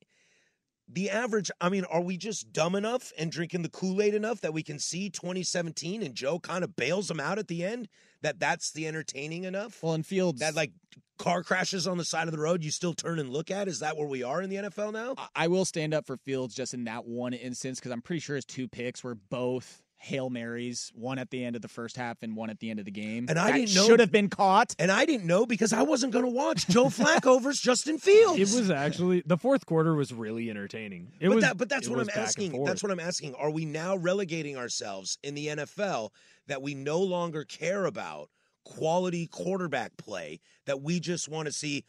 the 0.88 1.10
average, 1.10 1.50
I 1.60 1.70
mean, 1.70 1.86
are 1.86 2.01
we 2.01 2.18
just 2.18 2.54
dumb 2.54 2.75
enough 2.75 3.12
and 3.18 3.32
drinking 3.32 3.63
the 3.63 3.70
Kool 3.70 4.01
Aid 4.01 4.13
enough 4.13 4.42
that 4.42 4.54
we 4.54 4.63
can 4.63 4.80
see 4.80 5.10
2017 5.10 6.04
and 6.04 6.13
Joe 6.13 6.39
kind 6.39 6.63
of 6.63 6.75
bails 6.75 7.08
them 7.08 7.20
out 7.20 7.39
at 7.39 7.48
the 7.48 7.63
end? 7.63 7.88
That 8.22 8.39
that's 8.39 8.72
the 8.72 8.88
entertaining 8.88 9.44
enough? 9.46 9.82
Well, 9.82 9.94
in 9.94 10.04
Fields, 10.04 10.39
that 10.42 10.56
like 10.56 10.72
car 11.18 11.44
crashes 11.44 11.88
on 11.88 11.98
the 11.98 12.06
side 12.06 12.27
of 12.27 12.32
the 12.32 12.39
road, 12.39 12.63
you 12.63 12.72
still 12.72 12.94
turn 12.94 13.20
and 13.20 13.30
look 13.30 13.50
at? 13.50 13.68
Is 13.68 13.80
that 13.80 13.98
where 13.98 14.08
we 14.08 14.24
are 14.24 14.42
in 14.42 14.50
the 14.50 14.58
NFL 14.58 14.94
now? 14.94 15.15
I 15.36 15.48
will 15.48 15.65
stand 15.65 15.94
up 15.94 16.06
for 16.06 16.18
Fields 16.18 16.54
just 16.54 16.74
in 16.74 16.84
that 16.86 17.06
one 17.06 17.34
instance 17.34 17.80
because 17.80 17.92
I'm 17.92 18.01
pretty 18.01 18.20
sure 18.20 18.36
his 18.36 18.46
two 18.46 18.68
picks 18.68 19.04
were 19.04 19.15
both 19.15 19.84
Hail 20.06 20.30
Marys, 20.30 20.92
one 20.94 21.18
at 21.18 21.32
the 21.32 21.44
end 21.44 21.56
of 21.56 21.64
the 21.64 21.68
first 21.68 21.98
half 21.98 22.22
and 22.22 22.36
one 22.36 22.52
at 22.52 22.60
the 22.60 22.70
end 22.70 22.78
of 22.78 22.86
the 22.86 22.92
game. 22.92 23.26
And 23.28 23.40
I 23.40 23.50
That 23.50 23.58
didn't 23.58 23.74
know 23.74 23.88
should 23.88 24.00
have 24.00 24.12
been 24.12 24.30
caught. 24.30 24.76
And 24.78 24.92
I 24.92 25.04
didn't 25.04 25.26
know 25.26 25.48
because 25.48 25.74
I 25.74 25.82
wasn't 25.82 26.14
going 26.14 26.26
to 26.26 26.32
watch 26.32 26.68
Joe 26.68 26.86
Flacco 26.86 27.42
versus 27.42 27.60
Justin 27.60 27.98
Fields. 27.98 28.40
It 28.40 28.56
was 28.56 28.70
actually 28.70 29.24
the 29.26 29.38
fourth 29.38 29.66
quarter 29.66 29.96
was 29.96 30.14
really 30.14 30.52
entertaining. 30.52 31.12
It 31.20 31.30
but 31.30 31.36
was, 31.36 31.44
that, 31.44 31.58
but 31.58 31.70
that's 31.70 31.88
it 31.88 31.90
what 31.90 31.98
was 31.98 32.10
I'm 32.16 32.22
asking. 32.22 32.64
That's 32.66 32.84
what 32.84 32.92
I'm 32.92 33.00
asking. 33.00 33.34
Are 33.34 33.50
we 33.50 33.66
now 33.66 33.98
relegating 33.98 34.58
ourselves 34.58 35.18
in 35.24 35.34
the 35.34 35.48
NFL 35.48 36.12
that 36.46 36.62
we 36.62 36.76
no 36.76 37.00
longer 37.00 37.44
care 37.44 37.86
about 37.86 38.30
quality 38.64 39.26
quarterback 39.26 39.98
play? 39.98 40.40
That 40.68 40.84
we 40.84 41.00
just 41.00 41.28
want 41.28 41.48
to 41.48 41.52
see? 41.52 41.84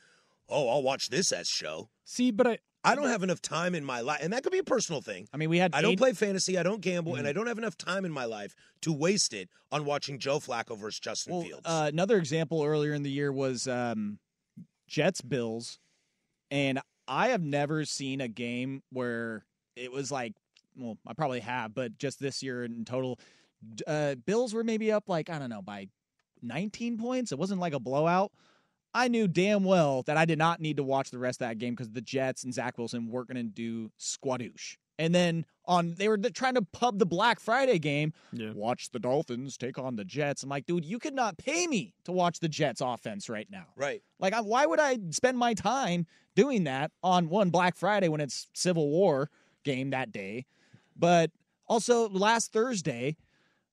Oh, 0.49 0.70
I'll 0.70 0.82
watch 0.82 1.11
this 1.11 1.32
S 1.32 1.49
show. 1.49 1.90
See, 2.06 2.30
but 2.30 2.46
I 2.46 2.58
I 2.86 2.94
don't 2.94 3.08
have 3.08 3.22
enough 3.22 3.42
time 3.42 3.74
in 3.74 3.84
my 3.84 4.00
life, 4.00 4.20
and 4.22 4.32
that 4.32 4.42
could 4.42 4.52
be 4.52 4.58
a 4.58 4.64
personal 4.64 5.00
thing. 5.00 5.28
I 5.32 5.36
mean, 5.36 5.50
we 5.50 5.58
had 5.58 5.74
I 5.74 5.82
don't 5.82 5.96
play 5.96 6.12
fantasy, 6.12 6.56
I 6.58 6.62
don't 6.62 6.80
gamble, 6.80 7.12
Mm-hmm. 7.12 7.18
and 7.20 7.28
I 7.28 7.32
don't 7.32 7.46
have 7.46 7.58
enough 7.58 7.76
time 7.76 8.04
in 8.04 8.12
my 8.12 8.24
life 8.24 8.54
to 8.82 8.92
waste 8.92 9.34
it 9.34 9.48
on 9.72 9.84
watching 9.84 10.18
Joe 10.18 10.38
Flacco 10.38 10.78
versus 10.78 11.00
Justin 11.00 11.34
Well, 11.34 11.42
Fields. 11.42 11.62
uh, 11.66 11.90
another 11.92 12.16
example 12.18 12.62
earlier 12.64 12.94
in 12.94 13.02
the 13.02 13.10
year 13.10 13.32
was 13.32 13.66
um, 13.68 14.18
Jets 14.88 15.20
Bills, 15.20 15.78
and 16.50 16.80
I 17.08 17.28
have 17.28 17.42
never 17.42 17.84
seen 17.84 18.20
a 18.20 18.28
game 18.28 18.82
where 18.90 19.44
it 19.76 19.92
was 19.92 20.10
like, 20.12 20.34
well, 20.76 20.96
I 21.06 21.12
probably 21.14 21.40
have, 21.40 21.74
but 21.74 21.98
just 21.98 22.20
this 22.20 22.42
year 22.42 22.64
in 22.64 22.84
total, 22.84 23.18
uh, 23.86 24.14
Bills 24.14 24.52
were 24.54 24.62
maybe 24.64 24.92
up 24.92 25.08
like 25.08 25.28
I 25.30 25.38
don't 25.38 25.50
know 25.50 25.62
by 25.62 25.88
19 26.42 26.98
points. 26.98 27.32
It 27.32 27.38
wasn't 27.38 27.60
like 27.60 27.72
a 27.72 27.80
blowout. 27.80 28.30
I 28.96 29.08
knew 29.08 29.28
damn 29.28 29.62
well 29.62 30.02
that 30.04 30.16
I 30.16 30.24
did 30.24 30.38
not 30.38 30.58
need 30.58 30.78
to 30.78 30.82
watch 30.82 31.10
the 31.10 31.18
rest 31.18 31.42
of 31.42 31.48
that 31.48 31.58
game 31.58 31.74
because 31.74 31.90
the 31.90 32.00
Jets 32.00 32.44
and 32.44 32.54
Zach 32.54 32.78
Wilson 32.78 33.08
weren't 33.10 33.28
going 33.28 33.36
to 33.36 33.42
do 33.42 33.90
squadoosh. 34.00 34.78
And 34.98 35.14
then 35.14 35.44
on 35.66 35.96
they 35.96 36.08
were 36.08 36.16
trying 36.16 36.54
to 36.54 36.62
pub 36.62 36.98
the 36.98 37.04
Black 37.04 37.38
Friday 37.38 37.78
game. 37.78 38.14
Yeah. 38.32 38.52
Watch 38.54 38.88
the 38.92 38.98
Dolphins 38.98 39.58
take 39.58 39.78
on 39.78 39.96
the 39.96 40.04
Jets. 40.04 40.42
I'm 40.42 40.48
like, 40.48 40.64
dude, 40.64 40.86
you 40.86 40.98
could 40.98 41.12
not 41.12 41.36
pay 41.36 41.66
me 41.66 41.92
to 42.04 42.12
watch 42.12 42.40
the 42.40 42.48
Jets 42.48 42.80
offense 42.80 43.28
right 43.28 43.46
now. 43.50 43.66
right. 43.76 44.02
Like, 44.18 44.32
I, 44.32 44.40
why 44.40 44.64
would 44.64 44.80
I 44.80 44.96
spend 45.10 45.36
my 45.36 45.52
time 45.52 46.06
doing 46.34 46.64
that 46.64 46.90
on 47.02 47.28
one 47.28 47.50
Black 47.50 47.76
Friday 47.76 48.08
when 48.08 48.22
it's 48.22 48.48
Civil 48.54 48.88
War 48.88 49.28
game 49.62 49.90
that 49.90 50.10
day? 50.10 50.46
But 50.96 51.30
also 51.66 52.08
last 52.08 52.50
Thursday, 52.50 53.18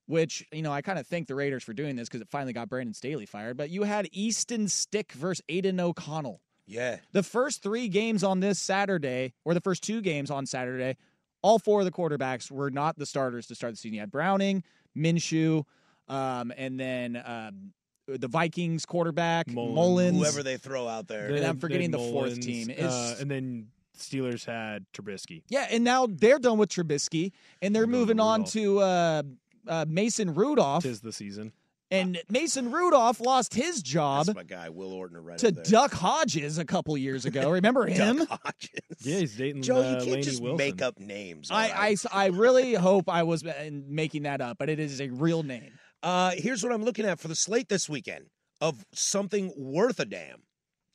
which 0.06 0.46
you 0.52 0.62
know 0.62 0.72
I 0.72 0.82
kind 0.82 1.00
of 1.00 1.08
thank 1.08 1.28
the 1.28 1.36
Raiders 1.36 1.64
for 1.64 1.74
doing 1.74 1.96
this 1.96 2.10
because 2.10 2.22
it 2.22 2.30
finally 2.30 2.54
got 2.54 2.70
Brandon 2.70 2.94
Staley 2.94 3.26
fired. 3.26 3.58
But 3.58 3.70
you 3.70 3.84
had 3.84 4.08
Easton 4.12 4.68
Stick 4.68 5.12
versus 5.14 5.44
Aidan 5.50 5.80
O'Connell. 5.80 6.42
Yeah. 6.66 6.98
The 7.12 7.24
first 7.24 7.62
three 7.62 7.88
games 7.90 8.24
on 8.24 8.40
this 8.40 8.60
Saturday, 8.60 9.34
or 9.44 9.54
the 9.54 9.62
first 9.62 9.84
two 9.84 10.02
games 10.02 10.32
on 10.32 10.46
Saturday, 10.46 10.96
all 11.42 11.60
four 11.60 11.82
of 11.82 11.86
the 11.86 11.92
quarterbacks 11.92 12.50
were 12.50 12.72
not 12.72 12.98
the 12.98 13.06
starters 13.06 13.48
to 13.48 13.56
start 13.56 13.74
the 13.74 13.78
season. 13.78 13.96
You 13.96 14.00
had 14.00 14.12
Browning, 14.12 14.64
Minshew, 14.96 15.66
um, 16.08 16.54
and 16.56 16.80
then 16.80 17.22
um, 17.26 17.74
the 18.08 18.28
Vikings 18.28 18.86
quarterback 18.86 19.48
Mullens. 19.48 19.76
Mullens. 19.76 20.18
Whoever 20.18 20.44
they 20.44 20.58
throw 20.58 20.88
out 20.88 21.08
there. 21.08 21.28
And 21.28 21.46
I'm 21.46 21.60
forgetting 21.60 21.92
then 21.92 22.02
the 22.02 22.12
fourth 22.12 22.40
team. 22.40 22.72
uh, 22.80 23.16
and 23.20 23.30
then 23.30 23.68
Steelers 23.98 24.46
had 24.46 24.86
Trubisky. 24.94 25.44
Yeah, 25.50 25.68
and 25.70 25.84
now 25.84 26.08
they're 26.10 26.40
done 26.40 26.58
with 26.58 26.70
Trubisky, 26.70 27.32
and 27.62 27.76
they're 27.76 27.82
They're 27.84 27.88
moving 27.88 28.20
on 28.20 28.44
to 28.46 28.80
uh, 28.80 29.24
uh, 29.68 29.86
Mason 29.88 30.34
Rudolph. 30.34 30.84
Tis 30.84 31.02
the 31.02 31.12
season. 31.12 31.54
And 31.92 32.20
Mason 32.28 32.72
Rudolph 32.72 33.20
lost 33.20 33.54
his 33.54 33.84
job 33.84 34.26
That's 34.26 34.36
my 34.36 34.44
guy, 34.44 34.70
Will 34.70 34.92
Ortner, 34.92 35.24
right 35.24 35.38
to 35.38 35.50
up 35.50 35.54
there. 35.56 35.64
Duck 35.64 35.94
Hodges 35.94 36.58
a 36.58 36.66
couple 36.66 36.98
years 36.98 37.26
ago. 37.26 37.52
Remember 37.52 37.86
him? 37.88 38.18
Duck 38.18 38.42
Hodges. 38.44 38.72
Yeah, 39.02 39.20
he's 39.20 39.38
dating 39.38 39.62
Joe, 39.62 39.76
uh, 39.76 39.90
you 39.90 39.96
can't 39.98 40.08
Lainey 40.08 40.22
just 40.24 40.42
Wilson. 40.42 40.58
make 40.58 40.82
up 40.82 41.00
names. 41.00 41.52
all 41.52 41.58
I, 41.58 41.70
right? 41.72 42.06
I, 42.12 42.24
I 42.24 42.28
really 42.30 42.74
hope 42.74 43.08
I 43.10 43.22
was 43.24 43.44
uh, 43.46 43.70
making 43.72 44.24
that 44.24 44.42
up, 44.42 44.58
but 44.58 44.70
it 44.70 44.80
is 44.80 45.02
a 45.02 45.10
real 45.10 45.44
name. 45.44 45.72
Uh, 46.02 46.32
here's 46.36 46.64
what 46.64 46.72
I'm 46.72 46.84
looking 46.84 47.06
at 47.06 47.20
for 47.20 47.28
the 47.28 47.36
slate 47.36 47.70
this 47.70 47.88
weekend 47.88 48.26
of 48.60 48.84
something 48.94 49.54
worth 49.56 50.00
a 50.00 50.06
damn, 50.06 50.42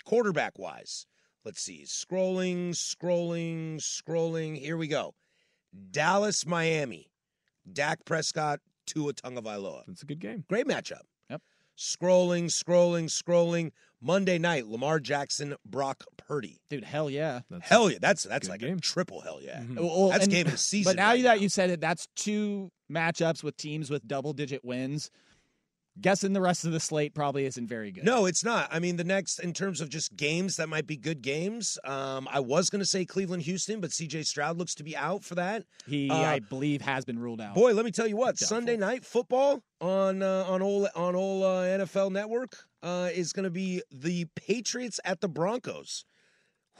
quarterback 0.04 0.58
wise. 0.58 1.06
Let's 1.44 1.62
see. 1.62 1.84
Scrolling, 1.86 2.70
scrolling, 2.70 3.76
scrolling. 3.76 4.58
Here 4.58 4.76
we 4.76 4.88
go. 4.88 5.14
Dallas, 5.92 6.44
Miami. 6.44 7.10
Dak 7.72 8.04
Prescott, 8.04 8.60
to 8.88 9.08
a 9.08 9.12
Tua 9.12 9.30
Tagovailoa. 9.32 9.82
That's 9.86 10.02
a 10.02 10.06
good 10.06 10.18
game. 10.20 10.44
Great 10.48 10.66
matchup. 10.66 11.02
Yep. 11.30 11.42
Scrolling, 11.76 12.46
scrolling, 12.46 13.04
scrolling. 13.04 13.70
Monday 14.00 14.38
night, 14.38 14.66
Lamar 14.66 15.00
Jackson, 15.00 15.56
Brock 15.64 16.04
Purdy. 16.16 16.60
Dude, 16.70 16.84
hell 16.84 17.10
yeah. 17.10 17.40
That's 17.50 17.68
Hell 17.68 17.90
yeah, 17.90 17.98
that's 18.00 18.22
that's 18.24 18.46
Good 18.46 18.52
like 18.52 18.60
game. 18.60 18.78
a 18.78 18.80
triple 18.80 19.20
hell 19.22 19.40
yeah. 19.42 19.60
Mhm. 19.60 19.76
Well, 19.80 20.08
That's 20.10 20.24
and- 20.24 20.32
game 20.32 20.46
of 20.46 20.52
the 20.52 20.58
season. 20.58 20.90
But 20.90 20.96
now 20.96 21.10
right 21.10 21.22
that 21.24 21.40
you 21.40 21.48
said 21.48 21.70
it, 21.70 21.80
that's 21.80 22.06
two 22.14 22.70
matchups 22.90 23.42
with 23.42 23.56
teams 23.56 23.90
with 23.90 24.06
double 24.06 24.32
digit 24.32 24.64
wins. 24.64 25.10
Guessing 26.00 26.32
the 26.32 26.40
rest 26.40 26.64
of 26.64 26.72
the 26.72 26.80
slate 26.80 27.14
probably 27.14 27.44
isn't 27.46 27.66
very 27.66 27.90
good. 27.90 28.04
No, 28.04 28.26
it's 28.26 28.44
not. 28.44 28.68
I 28.72 28.78
mean, 28.78 28.96
the 28.96 29.04
next 29.04 29.38
in 29.40 29.52
terms 29.52 29.80
of 29.80 29.88
just 29.88 30.16
games 30.16 30.56
that 30.56 30.68
might 30.68 30.86
be 30.86 30.96
good 30.96 31.22
games. 31.22 31.78
Um, 31.84 32.28
I 32.30 32.40
was 32.40 32.70
going 32.70 32.80
to 32.80 32.86
say 32.86 33.04
Cleveland, 33.04 33.42
Houston, 33.42 33.80
but 33.80 33.92
C.J. 33.92 34.22
Stroud 34.22 34.58
looks 34.58 34.74
to 34.76 34.84
be 34.84 34.96
out 34.96 35.24
for 35.24 35.34
that. 35.36 35.64
He, 35.86 36.08
Uh, 36.10 36.14
I 36.14 36.38
believe, 36.38 36.82
has 36.82 37.04
been 37.04 37.18
ruled 37.18 37.40
out. 37.40 37.54
Boy, 37.54 37.72
let 37.74 37.84
me 37.84 37.90
tell 37.90 38.06
you 38.06 38.16
what. 38.16 38.36
Doubtful. 38.36 38.46
Sunday 38.46 38.76
night 38.76 39.04
football 39.04 39.62
on 39.80 40.22
uh, 40.22 40.44
on 40.48 40.62
all 40.62 40.88
on 40.94 41.14
all 41.16 41.42
uh, 41.44 41.62
NFL 41.64 42.12
Network 42.12 42.56
uh, 42.82 43.10
is 43.12 43.32
going 43.32 43.44
to 43.44 43.50
be 43.50 43.82
the 43.90 44.26
Patriots 44.36 45.00
at 45.04 45.20
the 45.20 45.28
Broncos. 45.28 46.04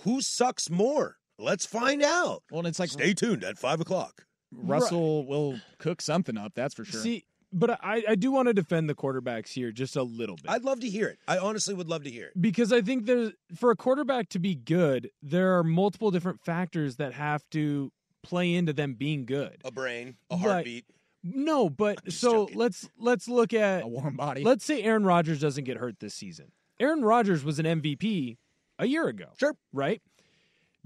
Who 0.05 0.21
sucks 0.21 0.71
more? 0.71 1.17
Let's 1.39 1.67
find 1.67 2.03
out. 2.03 2.43
Well, 2.51 2.61
and 2.61 2.69
it's 2.69 2.79
like 2.79 2.91
Stay 2.91 3.15
tuned 3.15 3.43
at 3.45 3.59
five 3.59 3.81
o'clock. 3.81 4.25
Russell 4.53 5.27
will 5.27 5.59
cook 5.79 6.01
something 6.01 6.37
up. 6.37 6.53
That's 6.55 6.75
for 6.75 6.85
sure. 6.85 7.01
See, 7.01 7.25
but 7.53 7.79
I, 7.83 8.03
I 8.11 8.15
do 8.15 8.31
want 8.31 8.49
to 8.49 8.55
defend 8.55 8.89
the 8.89 8.95
quarterbacks 8.95 9.49
here 9.49 9.71
just 9.73 9.97
a 9.97 10.03
little 10.03 10.37
bit. 10.37 10.51
I'd 10.51 10.65
love 10.65 10.81
to 10.81 10.89
hear 10.89 11.09
it. 11.09 11.19
I 11.27 11.39
honestly 11.39 11.75
would 11.75 11.89
love 11.89 12.05
to 12.05 12.11
hear 12.11 12.27
it. 12.27 12.41
because 12.41 12.73
I 12.73 12.81
think 12.83 13.07
there's 13.07 13.33
for 13.57 13.71
a 13.71 13.77
quarterback 13.77 14.29
to 14.31 14.39
be 14.39 14.55
good, 14.55 15.11
there 15.23 15.57
are 15.59 15.65
multiple 15.65 16.11
different 16.11 16.41
factors 16.45 16.97
that 16.97 17.15
have 17.15 17.49
to 17.51 17.91
play 18.23 18.55
into 18.55 18.73
them 18.73 18.95
being 18.95 19.25
good. 19.25 19.57
A 19.65 19.71
brain, 19.71 20.17
a 20.31 20.37
But- 20.37 20.39
heartbeat. 20.43 20.85
No, 21.25 21.69
but 21.69 22.13
so 22.13 22.45
joking. 22.47 22.57
let's 22.59 22.89
let's 22.97 23.29
look 23.29 23.53
at 23.53 23.83
a 23.83 23.87
warm 23.89 24.17
body. 24.17 24.45
let's 24.45 24.65
say 24.65 24.83
Aaron 24.85 25.05
Rodgers 25.05 25.41
doesn't 25.41 25.65
get 25.65 25.77
hurt 25.77 25.99
this 25.99 26.15
season. 26.15 26.53
Aaron 26.79 27.03
Rodgers 27.03 27.43
was 27.43 27.59
an 27.59 27.67
MVP 27.67 28.37
a 28.79 28.87
year 28.87 29.09
ago. 29.09 29.27
Sure. 29.37 29.57
Right? 29.73 30.01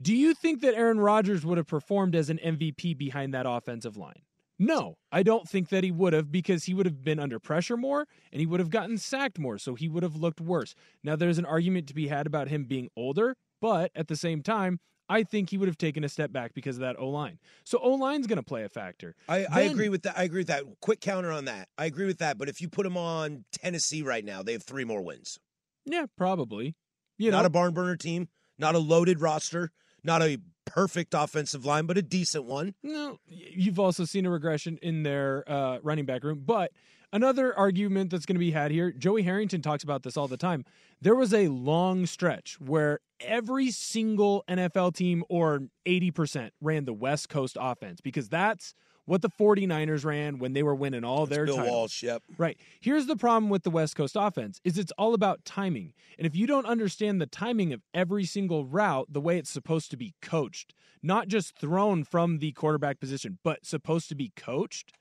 Do 0.00 0.16
you 0.16 0.32
think 0.32 0.62
that 0.62 0.74
Aaron 0.74 0.98
Rodgers 0.98 1.44
would 1.44 1.58
have 1.58 1.66
performed 1.66 2.14
as 2.14 2.30
an 2.30 2.38
MVP 2.38 2.96
behind 2.96 3.34
that 3.34 3.44
offensive 3.46 3.98
line? 3.98 4.22
No, 4.62 4.96
I 5.10 5.24
don't 5.24 5.48
think 5.48 5.70
that 5.70 5.82
he 5.82 5.90
would 5.90 6.12
have 6.12 6.30
because 6.30 6.64
he 6.64 6.74
would 6.74 6.86
have 6.86 7.02
been 7.02 7.18
under 7.18 7.40
pressure 7.40 7.76
more 7.76 8.06
and 8.30 8.38
he 8.38 8.46
would 8.46 8.60
have 8.60 8.70
gotten 8.70 8.96
sacked 8.96 9.36
more, 9.36 9.58
so 9.58 9.74
he 9.74 9.88
would 9.88 10.04
have 10.04 10.14
looked 10.14 10.40
worse. 10.40 10.76
Now, 11.02 11.16
there's 11.16 11.38
an 11.38 11.44
argument 11.44 11.88
to 11.88 11.94
be 11.94 12.06
had 12.06 12.28
about 12.28 12.46
him 12.46 12.66
being 12.66 12.88
older, 12.96 13.34
but 13.60 13.90
at 13.96 14.06
the 14.06 14.14
same 14.14 14.40
time, 14.40 14.78
I 15.08 15.24
think 15.24 15.50
he 15.50 15.58
would 15.58 15.66
have 15.66 15.78
taken 15.78 16.04
a 16.04 16.08
step 16.08 16.32
back 16.32 16.54
because 16.54 16.76
of 16.76 16.82
that 16.82 16.96
O 16.96 17.08
line. 17.08 17.40
So 17.64 17.78
O 17.78 17.90
line's 17.94 18.28
going 18.28 18.36
to 18.36 18.44
play 18.44 18.62
a 18.62 18.68
factor. 18.68 19.16
I, 19.28 19.46
I 19.50 19.60
agree 19.62 19.88
with 19.88 20.04
that. 20.04 20.16
I 20.16 20.22
agree 20.22 20.40
with 20.40 20.46
that. 20.46 20.62
Quick 20.80 21.00
counter 21.00 21.32
on 21.32 21.46
that. 21.46 21.68
I 21.76 21.86
agree 21.86 22.06
with 22.06 22.18
that. 22.18 22.38
But 22.38 22.48
if 22.48 22.60
you 22.60 22.68
put 22.68 22.84
them 22.84 22.96
on 22.96 23.44
Tennessee 23.52 24.02
right 24.02 24.24
now, 24.24 24.44
they 24.44 24.52
have 24.52 24.62
three 24.62 24.84
more 24.84 25.02
wins. 25.02 25.40
Yeah, 25.84 26.06
probably. 26.16 26.76
You 27.18 27.32
know, 27.32 27.38
not 27.38 27.46
a 27.46 27.50
barn 27.50 27.74
burner 27.74 27.96
team, 27.96 28.28
not 28.58 28.76
a 28.76 28.78
loaded 28.78 29.20
roster, 29.20 29.72
not 30.04 30.22
a 30.22 30.38
perfect 30.72 31.12
offensive 31.14 31.64
line, 31.66 31.86
but 31.86 31.98
a 31.98 32.02
decent 32.02 32.44
one. 32.44 32.74
No, 32.82 33.18
you've 33.28 33.78
also 33.78 34.04
seen 34.04 34.24
a 34.24 34.30
regression 34.30 34.78
in 34.80 35.02
their 35.02 35.44
uh, 35.46 35.78
running 35.82 36.06
back 36.06 36.24
room. 36.24 36.42
But 36.46 36.72
another 37.12 37.56
argument 37.56 38.10
that's 38.10 38.24
going 38.24 38.36
to 38.36 38.40
be 38.40 38.52
had 38.52 38.70
here, 38.70 38.90
Joey 38.90 39.22
Harrington 39.22 39.60
talks 39.60 39.84
about 39.84 40.02
this 40.02 40.16
all 40.16 40.28
the 40.28 40.38
time. 40.38 40.64
There 41.00 41.14
was 41.14 41.34
a 41.34 41.48
long 41.48 42.06
stretch 42.06 42.58
where 42.58 43.00
every 43.20 43.70
single 43.70 44.44
NFL 44.48 44.94
team, 44.94 45.24
or 45.28 45.62
80%, 45.86 46.50
ran 46.60 46.86
the 46.86 46.94
West 46.94 47.28
Coast 47.28 47.58
offense 47.60 48.00
because 48.00 48.28
that's 48.28 48.74
what 49.04 49.22
the 49.22 49.28
49ers 49.28 50.04
ran 50.04 50.38
when 50.38 50.52
they 50.52 50.62
were 50.62 50.74
winning 50.74 51.04
all 51.04 51.26
their 51.26 51.46
Bill 51.46 51.56
titles. 51.56 51.72
Walsh, 51.72 52.02
yep. 52.02 52.22
Right. 52.38 52.58
Here's 52.80 53.06
the 53.06 53.16
problem 53.16 53.50
with 53.50 53.62
the 53.62 53.70
West 53.70 53.96
Coast 53.96 54.16
offense 54.18 54.60
is 54.64 54.78
it's 54.78 54.92
all 54.92 55.14
about 55.14 55.44
timing. 55.44 55.92
And 56.18 56.26
if 56.26 56.36
you 56.36 56.46
don't 56.46 56.66
understand 56.66 57.20
the 57.20 57.26
timing 57.26 57.72
of 57.72 57.82
every 57.92 58.24
single 58.24 58.64
route 58.64 59.08
the 59.10 59.20
way 59.20 59.38
it's 59.38 59.50
supposed 59.50 59.90
to 59.90 59.96
be 59.96 60.14
coached, 60.22 60.74
not 61.02 61.28
just 61.28 61.58
thrown 61.58 62.04
from 62.04 62.38
the 62.38 62.52
quarterback 62.52 63.00
position, 63.00 63.38
but 63.42 63.66
supposed 63.66 64.08
to 64.08 64.14
be 64.14 64.32
coached, 64.36 64.92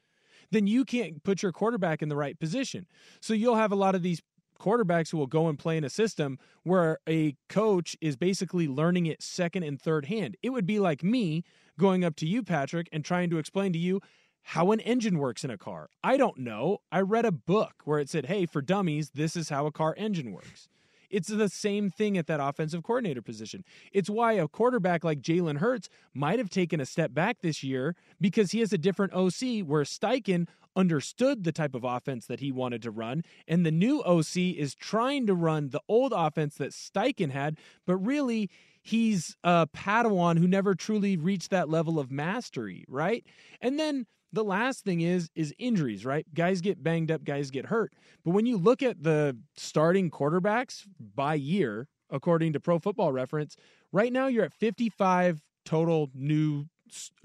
then 0.49 0.67
you 0.67 0.83
can't 0.83 1.23
put 1.23 1.43
your 1.43 1.51
quarterback 1.51 2.01
in 2.01 2.09
the 2.09 2.15
right 2.15 2.39
position. 2.39 2.87
So 3.21 3.33
you'll 3.33 3.55
have 3.55 3.71
a 3.71 3.75
lot 3.75 3.95
of 3.95 4.01
these 4.01 4.21
quarterbacks 4.59 5.11
who 5.11 5.17
will 5.17 5.27
go 5.27 5.47
and 5.47 5.57
play 5.57 5.75
in 5.75 5.83
a 5.83 5.89
system 5.89 6.37
where 6.63 6.99
a 7.09 7.35
coach 7.49 7.97
is 7.99 8.15
basically 8.15 8.67
learning 8.67 9.07
it 9.07 9.21
second 9.21 9.63
and 9.63 9.81
third 9.81 10.05
hand. 10.05 10.37
It 10.43 10.51
would 10.51 10.67
be 10.67 10.79
like 10.79 11.03
me 11.03 11.43
going 11.81 12.05
up 12.05 12.15
to 12.17 12.27
you, 12.27 12.43
Patrick, 12.43 12.87
and 12.93 13.03
trying 13.03 13.29
to 13.31 13.39
explain 13.39 13.73
to 13.73 13.79
you 13.79 13.99
how 14.43 14.71
an 14.71 14.79
engine 14.79 15.17
works 15.17 15.43
in 15.43 15.49
a 15.49 15.57
car. 15.57 15.89
I 16.03 16.15
don't 16.15 16.37
know. 16.37 16.77
I 16.91 17.01
read 17.01 17.25
a 17.25 17.31
book 17.31 17.81
where 17.83 17.99
it 17.99 18.09
said, 18.09 18.27
hey, 18.27 18.45
for 18.45 18.61
dummies, 18.61 19.09
this 19.13 19.35
is 19.35 19.49
how 19.49 19.65
a 19.65 19.71
car 19.71 19.93
engine 19.97 20.31
works. 20.31 20.69
It's 21.09 21.27
the 21.27 21.49
same 21.49 21.89
thing 21.89 22.17
at 22.17 22.27
that 22.27 22.39
offensive 22.39 22.83
coordinator 22.83 23.21
position. 23.21 23.65
It's 23.91 24.09
why 24.09 24.33
a 24.33 24.47
quarterback 24.47 25.03
like 25.03 25.21
Jalen 25.21 25.57
Hurts 25.57 25.89
might 26.13 26.39
have 26.39 26.49
taken 26.49 26.79
a 26.79 26.85
step 26.85 27.13
back 27.13 27.41
this 27.41 27.63
year 27.63 27.95
because 28.21 28.51
he 28.51 28.61
has 28.61 28.71
a 28.71 28.77
different 28.77 29.13
OC 29.13 29.65
where 29.65 29.83
Steichen 29.83 30.47
understood 30.75 31.43
the 31.43 31.51
type 31.51 31.75
of 31.75 31.83
offense 31.83 32.25
that 32.27 32.39
he 32.39 32.51
wanted 32.51 32.81
to 32.83 32.91
run. 32.91 33.23
And 33.47 33.65
the 33.65 33.71
new 33.71 34.01
OC 34.03 34.37
is 34.37 34.75
trying 34.75 35.27
to 35.27 35.33
run 35.33 35.69
the 35.69 35.81
old 35.87 36.13
offense 36.15 36.55
that 36.55 36.71
Steichen 36.71 37.31
had, 37.31 37.57
but 37.85 37.97
really 37.97 38.49
he's 38.81 39.35
a 39.43 39.67
Padawan 39.67 40.37
who 40.37 40.47
never 40.47 40.75
truly 40.75 41.17
reached 41.17 41.51
that 41.51 41.69
level 41.69 41.99
of 41.99 42.11
mastery, 42.11 42.85
right? 42.87 43.25
And 43.61 43.79
then 43.79 44.05
the 44.33 44.43
last 44.43 44.83
thing 44.83 45.01
is 45.01 45.29
is 45.35 45.53
injuries, 45.59 46.05
right? 46.05 46.25
Guys 46.33 46.61
get 46.61 46.81
banged 46.81 47.11
up, 47.11 47.23
guys 47.23 47.51
get 47.51 47.65
hurt. 47.65 47.93
But 48.23 48.31
when 48.31 48.45
you 48.45 48.57
look 48.57 48.81
at 48.81 49.03
the 49.03 49.37
starting 49.55 50.09
quarterbacks 50.09 50.85
by 50.99 51.35
year, 51.35 51.87
according 52.09 52.53
to 52.53 52.59
Pro 52.59 52.79
Football 52.79 53.11
Reference, 53.11 53.55
right 53.91 54.11
now 54.11 54.27
you're 54.27 54.45
at 54.45 54.53
55 54.53 55.41
total 55.65 56.09
new 56.13 56.65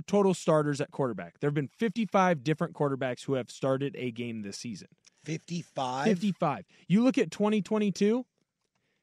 total 0.06 0.34
starters 0.34 0.80
at 0.80 0.90
quarterback. 0.90 1.38
There 1.40 1.48
have 1.48 1.54
been 1.54 1.68
55 1.68 2.44
different 2.44 2.74
quarterbacks 2.74 3.24
who 3.24 3.34
have 3.34 3.50
started 3.50 3.94
a 3.98 4.10
game 4.10 4.42
this 4.42 4.56
season. 4.56 4.88
55? 5.24 6.04
55. 6.04 6.64
You 6.88 7.02
look 7.02 7.18
at 7.18 7.30
2022, 7.30 8.24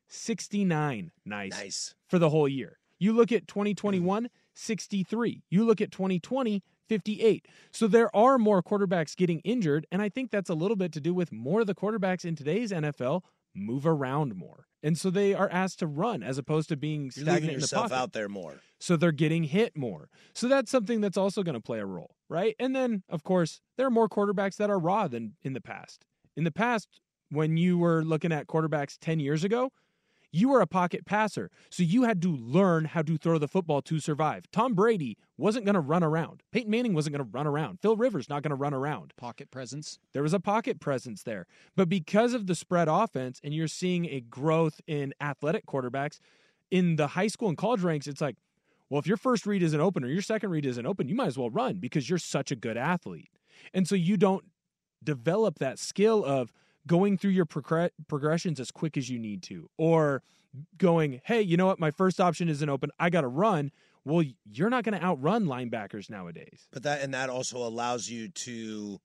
69. 0.08 1.12
Nice. 1.26 1.52
Nice. 1.52 1.95
For 2.08 2.19
the 2.19 2.30
whole 2.30 2.47
year. 2.47 2.80
You 2.99 3.13
look 3.13 3.32
at 3.32 3.47
2021, 3.47 4.30
63. 4.54 5.43
You 5.49 5.65
look 5.65 5.82
at 5.82 5.91
2020, 5.91 6.63
58. 6.88 7.47
So 7.71 7.88
there 7.88 8.15
are 8.15 8.38
more 8.38 8.63
quarterbacks 8.63 9.15
getting 9.15 9.39
injured. 9.39 9.86
And 9.91 10.02
I 10.02 10.10
think 10.10 10.32
that's 10.32 10.49
a 10.49 10.54
little 10.54 10.78
bit 10.78 10.93
to 10.93 11.02
do 11.02 11.13
with 11.13 11.32
more 11.32 11.62
of 11.62 11.67
the 11.67 11.76
quarterbacks 11.76 12.23
in 12.23 12.36
today's 12.36 12.71
NFL 12.71 13.23
move 13.54 13.86
around 13.86 14.36
more. 14.36 14.67
And 14.84 14.98
so 14.98 15.10
they 15.10 15.34
are 15.34 15.50
asked 15.50 15.80
to 15.80 15.88
run 15.88 16.22
as 16.22 16.38
opposed 16.38 16.67
to 16.69 16.76
being 16.78 17.04
You're 17.04 17.24
stagnant 17.24 17.54
in 17.54 17.60
the 17.62 17.67
pocket. 17.69 17.93
out 17.96 18.12
there 18.12 18.28
more. 18.28 18.60
So 18.80 18.98
they're 18.98 19.13
getting 19.13 19.46
hit 19.46 19.78
more. 19.78 20.10
So 20.36 20.50
that's 20.50 20.69
something 20.69 21.00
that's 21.00 21.17
also 21.17 21.41
going 21.41 21.56
to 21.56 21.62
play 21.62 21.80
a 21.80 21.86
role, 21.86 22.15
right? 22.30 22.54
And 22.60 22.76
then, 22.76 23.04
of 23.10 23.24
course, 23.24 23.62
there 23.78 23.88
are 23.88 23.91
more 23.91 24.10
quarterbacks 24.10 24.58
that 24.58 24.69
are 24.69 24.78
raw 24.78 25.08
than 25.08 25.36
in 25.41 25.54
the 25.54 25.62
past. 25.62 26.06
In 26.36 26.43
the 26.43 26.52
past, 26.52 26.89
when 27.30 27.56
you 27.56 27.78
were 27.78 28.04
looking 28.04 28.34
at 28.34 28.48
quarterbacks 28.48 28.98
10 29.00 29.22
years 29.22 29.43
ago, 29.46 29.72
you 30.34 30.50
were 30.50 30.60
a 30.60 30.67
pocket 30.67 31.06
passer. 31.06 31.50
So 31.69 31.84
you 31.84 32.04
had 32.04 32.22
to 32.24 32.36
learn 32.36 32.86
how 32.86 33.04
to 33.04 33.17
throw 33.17 33.38
the 33.38 33.48
football 33.48 33.82
to 33.84 34.00
survive. 34.00 34.50
Tom 34.52 34.74
Brady 34.74 35.15
wasn't 35.38 35.63
going 35.63 35.76
to 35.76 35.80
run 35.80 36.04
around. 36.04 36.41
Peyton 36.52 36.72
Manning 36.72 36.93
wasn't 36.93 37.15
going 37.15 37.26
to 37.26 37.32
run 37.32 37.46
around. 37.46 37.80
Phil 37.80 37.96
Rivers 37.96 38.28
not 38.28 38.41
going 38.41 38.50
to 38.50 38.56
run 38.56 38.74
around. 38.74 39.13
Pocket 39.15 39.52
presence. 39.52 40.00
There 40.12 40.24
was 40.24 40.34
a 40.34 40.39
pocket 40.39 40.80
presence 40.80 41.22
there. 41.24 41.46
But 41.76 41.88
because 41.88 42.34
of 42.34 42.48
the 42.48 42.56
spread 42.56 42.88
offense 42.89 43.39
and 43.43 43.54
you're 43.54 43.67
seeing 43.67 44.08
a 44.08 44.22
growth 44.22 44.82
in 44.88 45.13
athletic 45.22 45.67
quarterbacks 45.67 46.19
in 46.72 46.96
the 46.96 47.08
high 47.08 47.28
school 47.28 47.48
and 47.48 47.58
college 47.58 47.82
ranks, 47.82 48.08
it's 48.08 48.22
like, 48.22 48.36
well, 48.89 49.00
if 49.00 49.08
your 49.08 49.17
first 49.17 49.46
read 49.46 49.62
isn't 49.62 49.80
open 49.80 50.04
or 50.04 50.08
your 50.08 50.22
second 50.24 50.50
read 50.50 50.65
isn't 50.65 50.86
open, 50.86 51.08
you 51.08 51.15
might 51.15 51.28
as 51.28 51.38
well 51.38 51.52
run 51.52 51.78
because 51.78 52.10
you're 52.10 52.19
such 52.19 52.52
a 52.52 52.56
good 52.56 52.78
athlete. 52.78 53.30
And 53.72 53.88
so 53.88 53.93
you 53.93 54.17
don't 54.17 54.46
develop 55.04 55.60
that 55.60 55.78
skill 55.78 56.26
of 56.26 56.52
going 56.88 57.17
through 57.17 57.32
your 57.32 57.46
progr- 57.46 57.91
progressions 58.08 58.60
as 58.60 58.72
quick 58.72 58.98
as 58.98 59.10
you 59.10 59.19
need 59.19 59.43
to 59.43 59.69
or 59.78 60.22
going, 60.78 61.22
hey, 61.26 61.41
you 61.41 61.58
know 61.58 61.65
what? 61.65 61.80
My 61.80 61.91
first 61.91 62.19
option 62.19 62.50
isn't 62.50 62.69
open. 62.69 62.91
I 63.00 63.10
got 63.10 63.22
to 63.22 63.28
run. 63.28 63.72
Well, 64.06 64.24
you're 64.46 64.69
not 64.69 64.84
going 64.84 65.00
to 65.00 65.04
outrun 65.04 65.46
linebackers 65.46 66.10
nowadays. 66.10 66.67
But 66.72 66.84
that 66.84 67.02
and 67.02 67.13
that 67.13 67.30
also 67.30 67.58
allows 67.58 68.10
you 68.10 68.28
to 68.30 69.00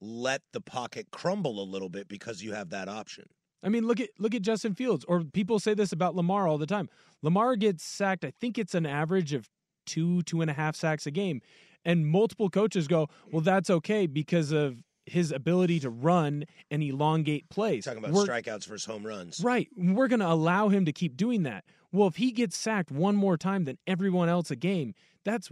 let 0.00 0.42
the 0.52 0.60
pocket 0.60 1.08
crumble 1.10 1.62
a 1.62 1.64
little 1.64 1.88
bit 1.88 2.08
because 2.08 2.42
you 2.42 2.52
have 2.52 2.70
that 2.70 2.88
option. 2.88 3.24
I 3.62 3.68
mean, 3.68 3.86
look 3.86 4.00
at 4.00 4.10
look 4.18 4.34
at 4.34 4.42
Justin 4.42 4.74
Fields. 4.74 5.04
Or 5.06 5.22
people 5.22 5.58
say 5.58 5.74
this 5.74 5.92
about 5.92 6.14
Lamar 6.14 6.46
all 6.48 6.58
the 6.58 6.66
time. 6.66 6.88
Lamar 7.22 7.56
gets 7.56 7.84
sacked. 7.84 8.24
I 8.24 8.32
think 8.40 8.56
it's 8.56 8.74
an 8.74 8.86
average 8.86 9.32
of 9.32 9.48
two, 9.84 10.22
two 10.22 10.40
and 10.40 10.50
a 10.50 10.54
half 10.54 10.76
sacks 10.76 11.06
a 11.06 11.10
game, 11.10 11.42
and 11.84 12.06
multiple 12.06 12.48
coaches 12.48 12.86
go, 12.86 13.08
"Well, 13.30 13.42
that's 13.42 13.68
okay 13.68 14.06
because 14.06 14.52
of 14.52 14.82
his 15.10 15.32
ability 15.32 15.80
to 15.80 15.90
run 15.90 16.44
and 16.70 16.82
elongate 16.82 17.48
plays." 17.48 17.84
Talking 17.84 17.98
about 17.98 18.12
We're- 18.12 18.26
strikeouts 18.28 18.66
versus 18.66 18.84
home 18.84 19.06
runs. 19.06 19.40
Right. 19.40 19.68
We're 19.76 20.08
going 20.08 20.20
to 20.20 20.30
allow 20.30 20.68
him 20.68 20.84
to 20.84 20.92
keep 20.92 21.16
doing 21.16 21.42
that. 21.44 21.64
Well, 21.92 22.08
if 22.08 22.16
he 22.16 22.32
gets 22.32 22.56
sacked 22.56 22.90
one 22.90 23.16
more 23.16 23.36
time 23.36 23.64
than 23.64 23.78
everyone 23.86 24.28
else 24.28 24.50
a 24.50 24.56
game, 24.56 24.94
that's 25.24 25.50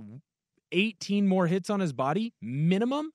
18 0.73 1.27
more 1.27 1.47
hits 1.47 1.71
on 1.71 1.81
his 1.81 1.93
body 1.93 2.35
minimum. 2.43 3.11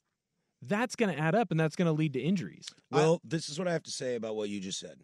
That's 0.61 0.95
going 0.95 1.13
to 1.13 1.19
add 1.19 1.33
up 1.35 1.51
and 1.51 1.59
that's 1.59 1.75
going 1.75 1.87
to 1.87 1.91
lead 1.91 2.13
to 2.13 2.19
injuries. 2.19 2.67
Well, 2.91 3.19
this 3.23 3.49
is 3.49 3.57
what 3.57 3.67
I 3.67 3.73
have 3.73 3.83
to 3.83 3.91
say 3.91 4.15
about 4.15 4.35
what 4.35 4.49
you 4.49 4.59
just 4.59 4.79
said. 4.79 5.01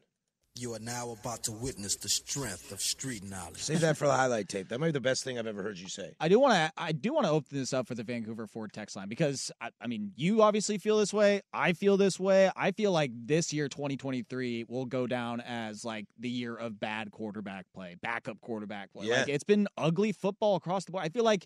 You 0.60 0.74
are 0.74 0.80
now 0.80 1.12
about 1.12 1.44
to 1.44 1.52
witness 1.52 1.96
the 1.96 2.10
strength 2.10 2.72
of 2.72 2.82
street 2.82 3.24
knowledge. 3.24 3.58
Save 3.58 3.82
that 3.82 3.98
for 3.98 4.08
the 4.08 4.14
highlight 4.14 4.50
tape. 4.50 4.70
That 4.70 4.80
might 4.80 4.88
be 4.88 4.92
the 4.94 5.02
best 5.02 5.24
thing 5.24 5.38
I've 5.38 5.48
ever 5.48 5.62
heard 5.62 5.78
you 5.78 5.88
say. 5.88 6.16
I 6.20 6.28
do 6.28 6.40
want 6.40 6.54
to. 6.54 6.72
I 6.82 6.92
do 6.92 7.14
want 7.14 7.26
to 7.26 7.32
open 7.32 7.58
this 7.58 7.74
up 7.74 7.88
for 7.88 7.96
the 7.96 8.04
Vancouver 8.04 8.48
Ford 8.48 8.74
text 8.74 8.96
line 8.96 9.08
because 9.08 9.52
I, 9.62 9.70
I 9.80 9.88
mean, 9.88 10.12
you 10.16 10.42
obviously 10.42 10.78
feel 10.78 10.98
this 10.98 11.14
way. 11.14 11.42
I 11.54 11.74
feel 11.74 11.98
this 11.98 12.20
way. 12.20 12.50
I 12.56 12.72
feel 12.72 12.92
like 12.92 13.12
this 13.14 13.54
year, 13.54 13.70
2023, 13.70 14.66
will 14.68 14.86
go 14.86 15.06
down 15.06 15.42
as 15.42 15.86
like 15.86 16.06
the 16.18 16.30
year 16.30 16.56
of 16.56 16.80
bad 16.80 17.12
quarterback 17.12 17.66
play, 17.74 17.96
backup 18.02 18.42
quarterback 18.42 18.92
play. 18.94 19.08
Yeah. 19.08 19.20
Like 19.20 19.30
it's 19.30 19.44
been 19.44 19.68
ugly 19.78 20.12
football 20.12 20.56
across 20.56 20.86
the 20.86 20.92
board. 20.92 21.04
I 21.04 21.10
feel 21.10 21.24
like 21.24 21.46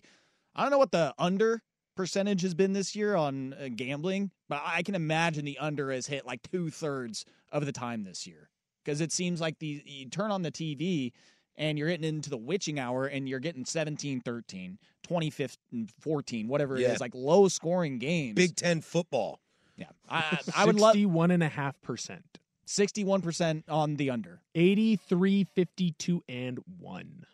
I 0.54 0.62
don't 0.62 0.70
know 0.70 0.78
what 0.78 0.92
the 0.92 1.14
under 1.18 1.62
percentage 1.96 2.42
has 2.42 2.54
been 2.54 2.72
this 2.72 2.96
year 2.96 3.14
on 3.14 3.52
uh, 3.54 3.68
gambling, 3.74 4.30
but 4.48 4.62
I 4.64 4.82
can 4.82 4.94
imagine 4.94 5.44
the 5.44 5.58
under 5.58 5.90
has 5.92 6.06
hit 6.06 6.24
like 6.24 6.40
two 6.50 6.70
thirds 6.70 7.24
of 7.50 7.66
the 7.66 7.72
time 7.72 8.04
this 8.04 8.26
year 8.26 8.48
because 8.84 9.00
it 9.00 9.12
seems 9.12 9.40
like 9.40 9.58
the 9.58 9.82
you 9.86 10.08
turn 10.08 10.30
on 10.30 10.42
the 10.42 10.50
TV 10.52 11.12
and 11.56 11.78
you're 11.78 11.88
getting 11.88 12.04
into 12.08 12.30
the 12.30 12.36
witching 12.36 12.78
hour 12.78 13.06
and 13.06 13.28
you're 13.28 13.40
getting 13.40 13.64
17 13.64 14.20
13 14.20 14.78
20 15.02 15.30
15 15.30 15.58
mm, 15.86 15.90
14 16.00 16.48
whatever 16.48 16.76
it 16.76 16.82
Yeah. 16.82 16.92
is 16.92 17.00
like 17.00 17.14
low 17.14 17.48
scoring 17.48 17.98
games 17.98 18.36
Big 18.36 18.56
Ten 18.56 18.80
football. 18.80 19.40
yeah 19.76 19.86
i, 20.08 20.38
I 20.56 20.62
I 20.62 20.64
would 20.66 20.80
love 20.80 20.94
61.5%. 20.96 22.20
61% 22.66 23.64
on 23.68 23.96
the 23.96 24.08
under 24.10 24.40
83, 24.54 25.44
52, 25.44 26.22
and 26.28 26.58
1. 26.78 27.26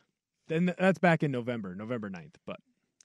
Then 0.49 0.75
that's 0.79 0.99
back 0.99 1.23
in 1.23 1.31
November, 1.31 1.75
November 1.75 2.09
9th, 2.11 2.35
but, 2.47 2.59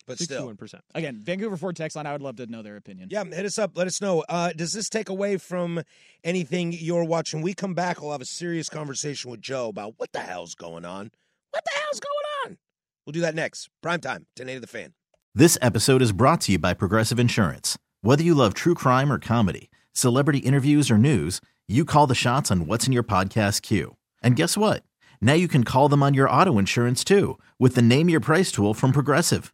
But 0.06 0.20
still. 0.20 0.48
61%. 0.50 0.80
again 0.96 1.20
vancouver 1.24 1.56
ford 1.58 1.76
text 1.76 1.96
line 1.96 2.06
i 2.06 2.12
would 2.12 2.22
love 2.22 2.36
to 2.38 2.46
know 2.48 2.62
their 2.62 2.76
opinion 2.76 3.10
Yeah, 3.12 3.24
hit 3.24 3.46
us 3.46 3.58
up. 3.58 3.72
Let 3.76 3.88
us 3.88 4.02
know. 4.02 4.24
Uh, 4.28 4.52
does 4.54 4.74
this 4.74 4.90
take 4.90 5.10
away 5.10 5.38
from 5.38 5.82
anything 6.24 6.74
you're 6.74 7.04
watching? 7.04 7.42
We 7.42 7.54
come 7.54 7.74
back. 7.74 8.02
We'll 8.02 8.12
have 8.12 8.22
a 8.22 8.26
serious 8.26 8.70
conversation 8.70 9.32
with 9.32 9.42
Joe 9.42 9.70
about 9.70 9.94
what 9.98 10.12
the 10.12 10.20
hell's 10.20 10.56
going 10.56 10.86
on. 10.86 11.12
What 11.52 11.64
the 11.66 11.80
hell's 11.82 12.00
going 12.00 12.14
on? 12.52 12.58
We'll 13.06 13.12
do 13.12 13.22
that 13.22 13.36
next. 13.36 13.70
Prime 13.82 14.00
time. 14.00 14.26
10 14.36 14.62
the 14.62 14.68
fan. 14.68 14.94
This 15.36 15.58
episode 15.62 16.02
is 16.02 16.12
brought 16.12 16.42
to 16.42 16.54
you 16.54 16.60
by 16.60 16.74
Progressive 16.74 17.20
Insurance. 17.20 17.78
Whether 18.02 18.24
you 18.24 18.34
love 18.34 18.54
true 18.54 18.76
crime 18.76 19.12
or 19.12 19.20
comedy, 19.20 19.70
celebrity 19.94 20.40
interviews 20.40 20.92
or 20.92 20.98
news, 20.98 21.42
you 21.68 21.86
call 21.86 22.08
the 22.08 22.16
shots 22.16 22.52
on 22.52 22.66
what's 22.68 22.88
in 22.88 22.94
your 22.94 23.04
podcast 23.04 23.62
queue. 23.62 23.96
And 24.22 24.36
guess 24.36 24.58
what? 24.58 24.84
Now 25.22 25.34
you 25.34 25.48
can 25.48 25.64
call 25.64 25.90
them 25.90 26.04
on 26.04 26.14
your 26.14 26.30
auto 26.30 26.58
insurance 26.58 27.04
too 27.04 27.40
with 27.60 27.76
the 27.76 27.82
Name 27.82 28.10
Your 28.10 28.20
Price 28.20 28.52
tool 28.52 28.74
from 28.74 28.92
Progressive. 28.92 29.54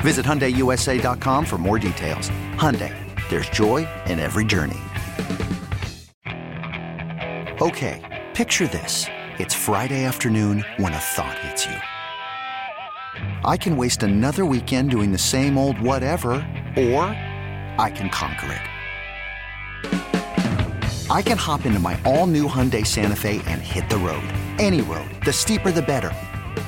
Visit 0.00 0.24
HyundaiUSA.com 0.24 1.44
for 1.44 1.58
more 1.58 1.80
details. 1.80 2.30
Hyundai, 2.54 2.94
there's 3.28 3.48
joy 3.50 3.88
in 4.06 4.20
every 4.20 4.44
journey. 4.44 4.78
Okay, 7.60 8.26
picture 8.34 8.68
this. 8.68 9.06
It's 9.40 9.54
Friday 9.54 10.04
afternoon 10.04 10.64
when 10.76 10.92
a 10.92 10.98
thought 10.98 11.36
hits 11.40 11.66
you. 11.66 11.74
I 13.44 13.56
can 13.56 13.76
waste 13.76 14.04
another 14.04 14.44
weekend 14.44 14.90
doing 14.90 15.10
the 15.10 15.18
same 15.18 15.58
old 15.58 15.80
whatever, 15.80 16.30
or 16.76 17.02
I 17.78 17.90
can 17.92 18.10
conquer 18.10 18.52
it. 18.52 18.60
I 21.10 21.22
can 21.22 21.38
hop 21.38 21.64
into 21.66 21.80
my 21.80 21.98
all-new 22.04 22.46
Hyundai 22.46 22.86
Santa 22.86 23.16
Fe 23.16 23.40
and 23.46 23.62
hit 23.62 23.88
the 23.88 23.96
road. 23.96 24.22
Any 24.58 24.82
road. 24.82 25.10
The 25.24 25.32
steeper 25.32 25.72
the 25.72 25.82
better. 25.82 26.12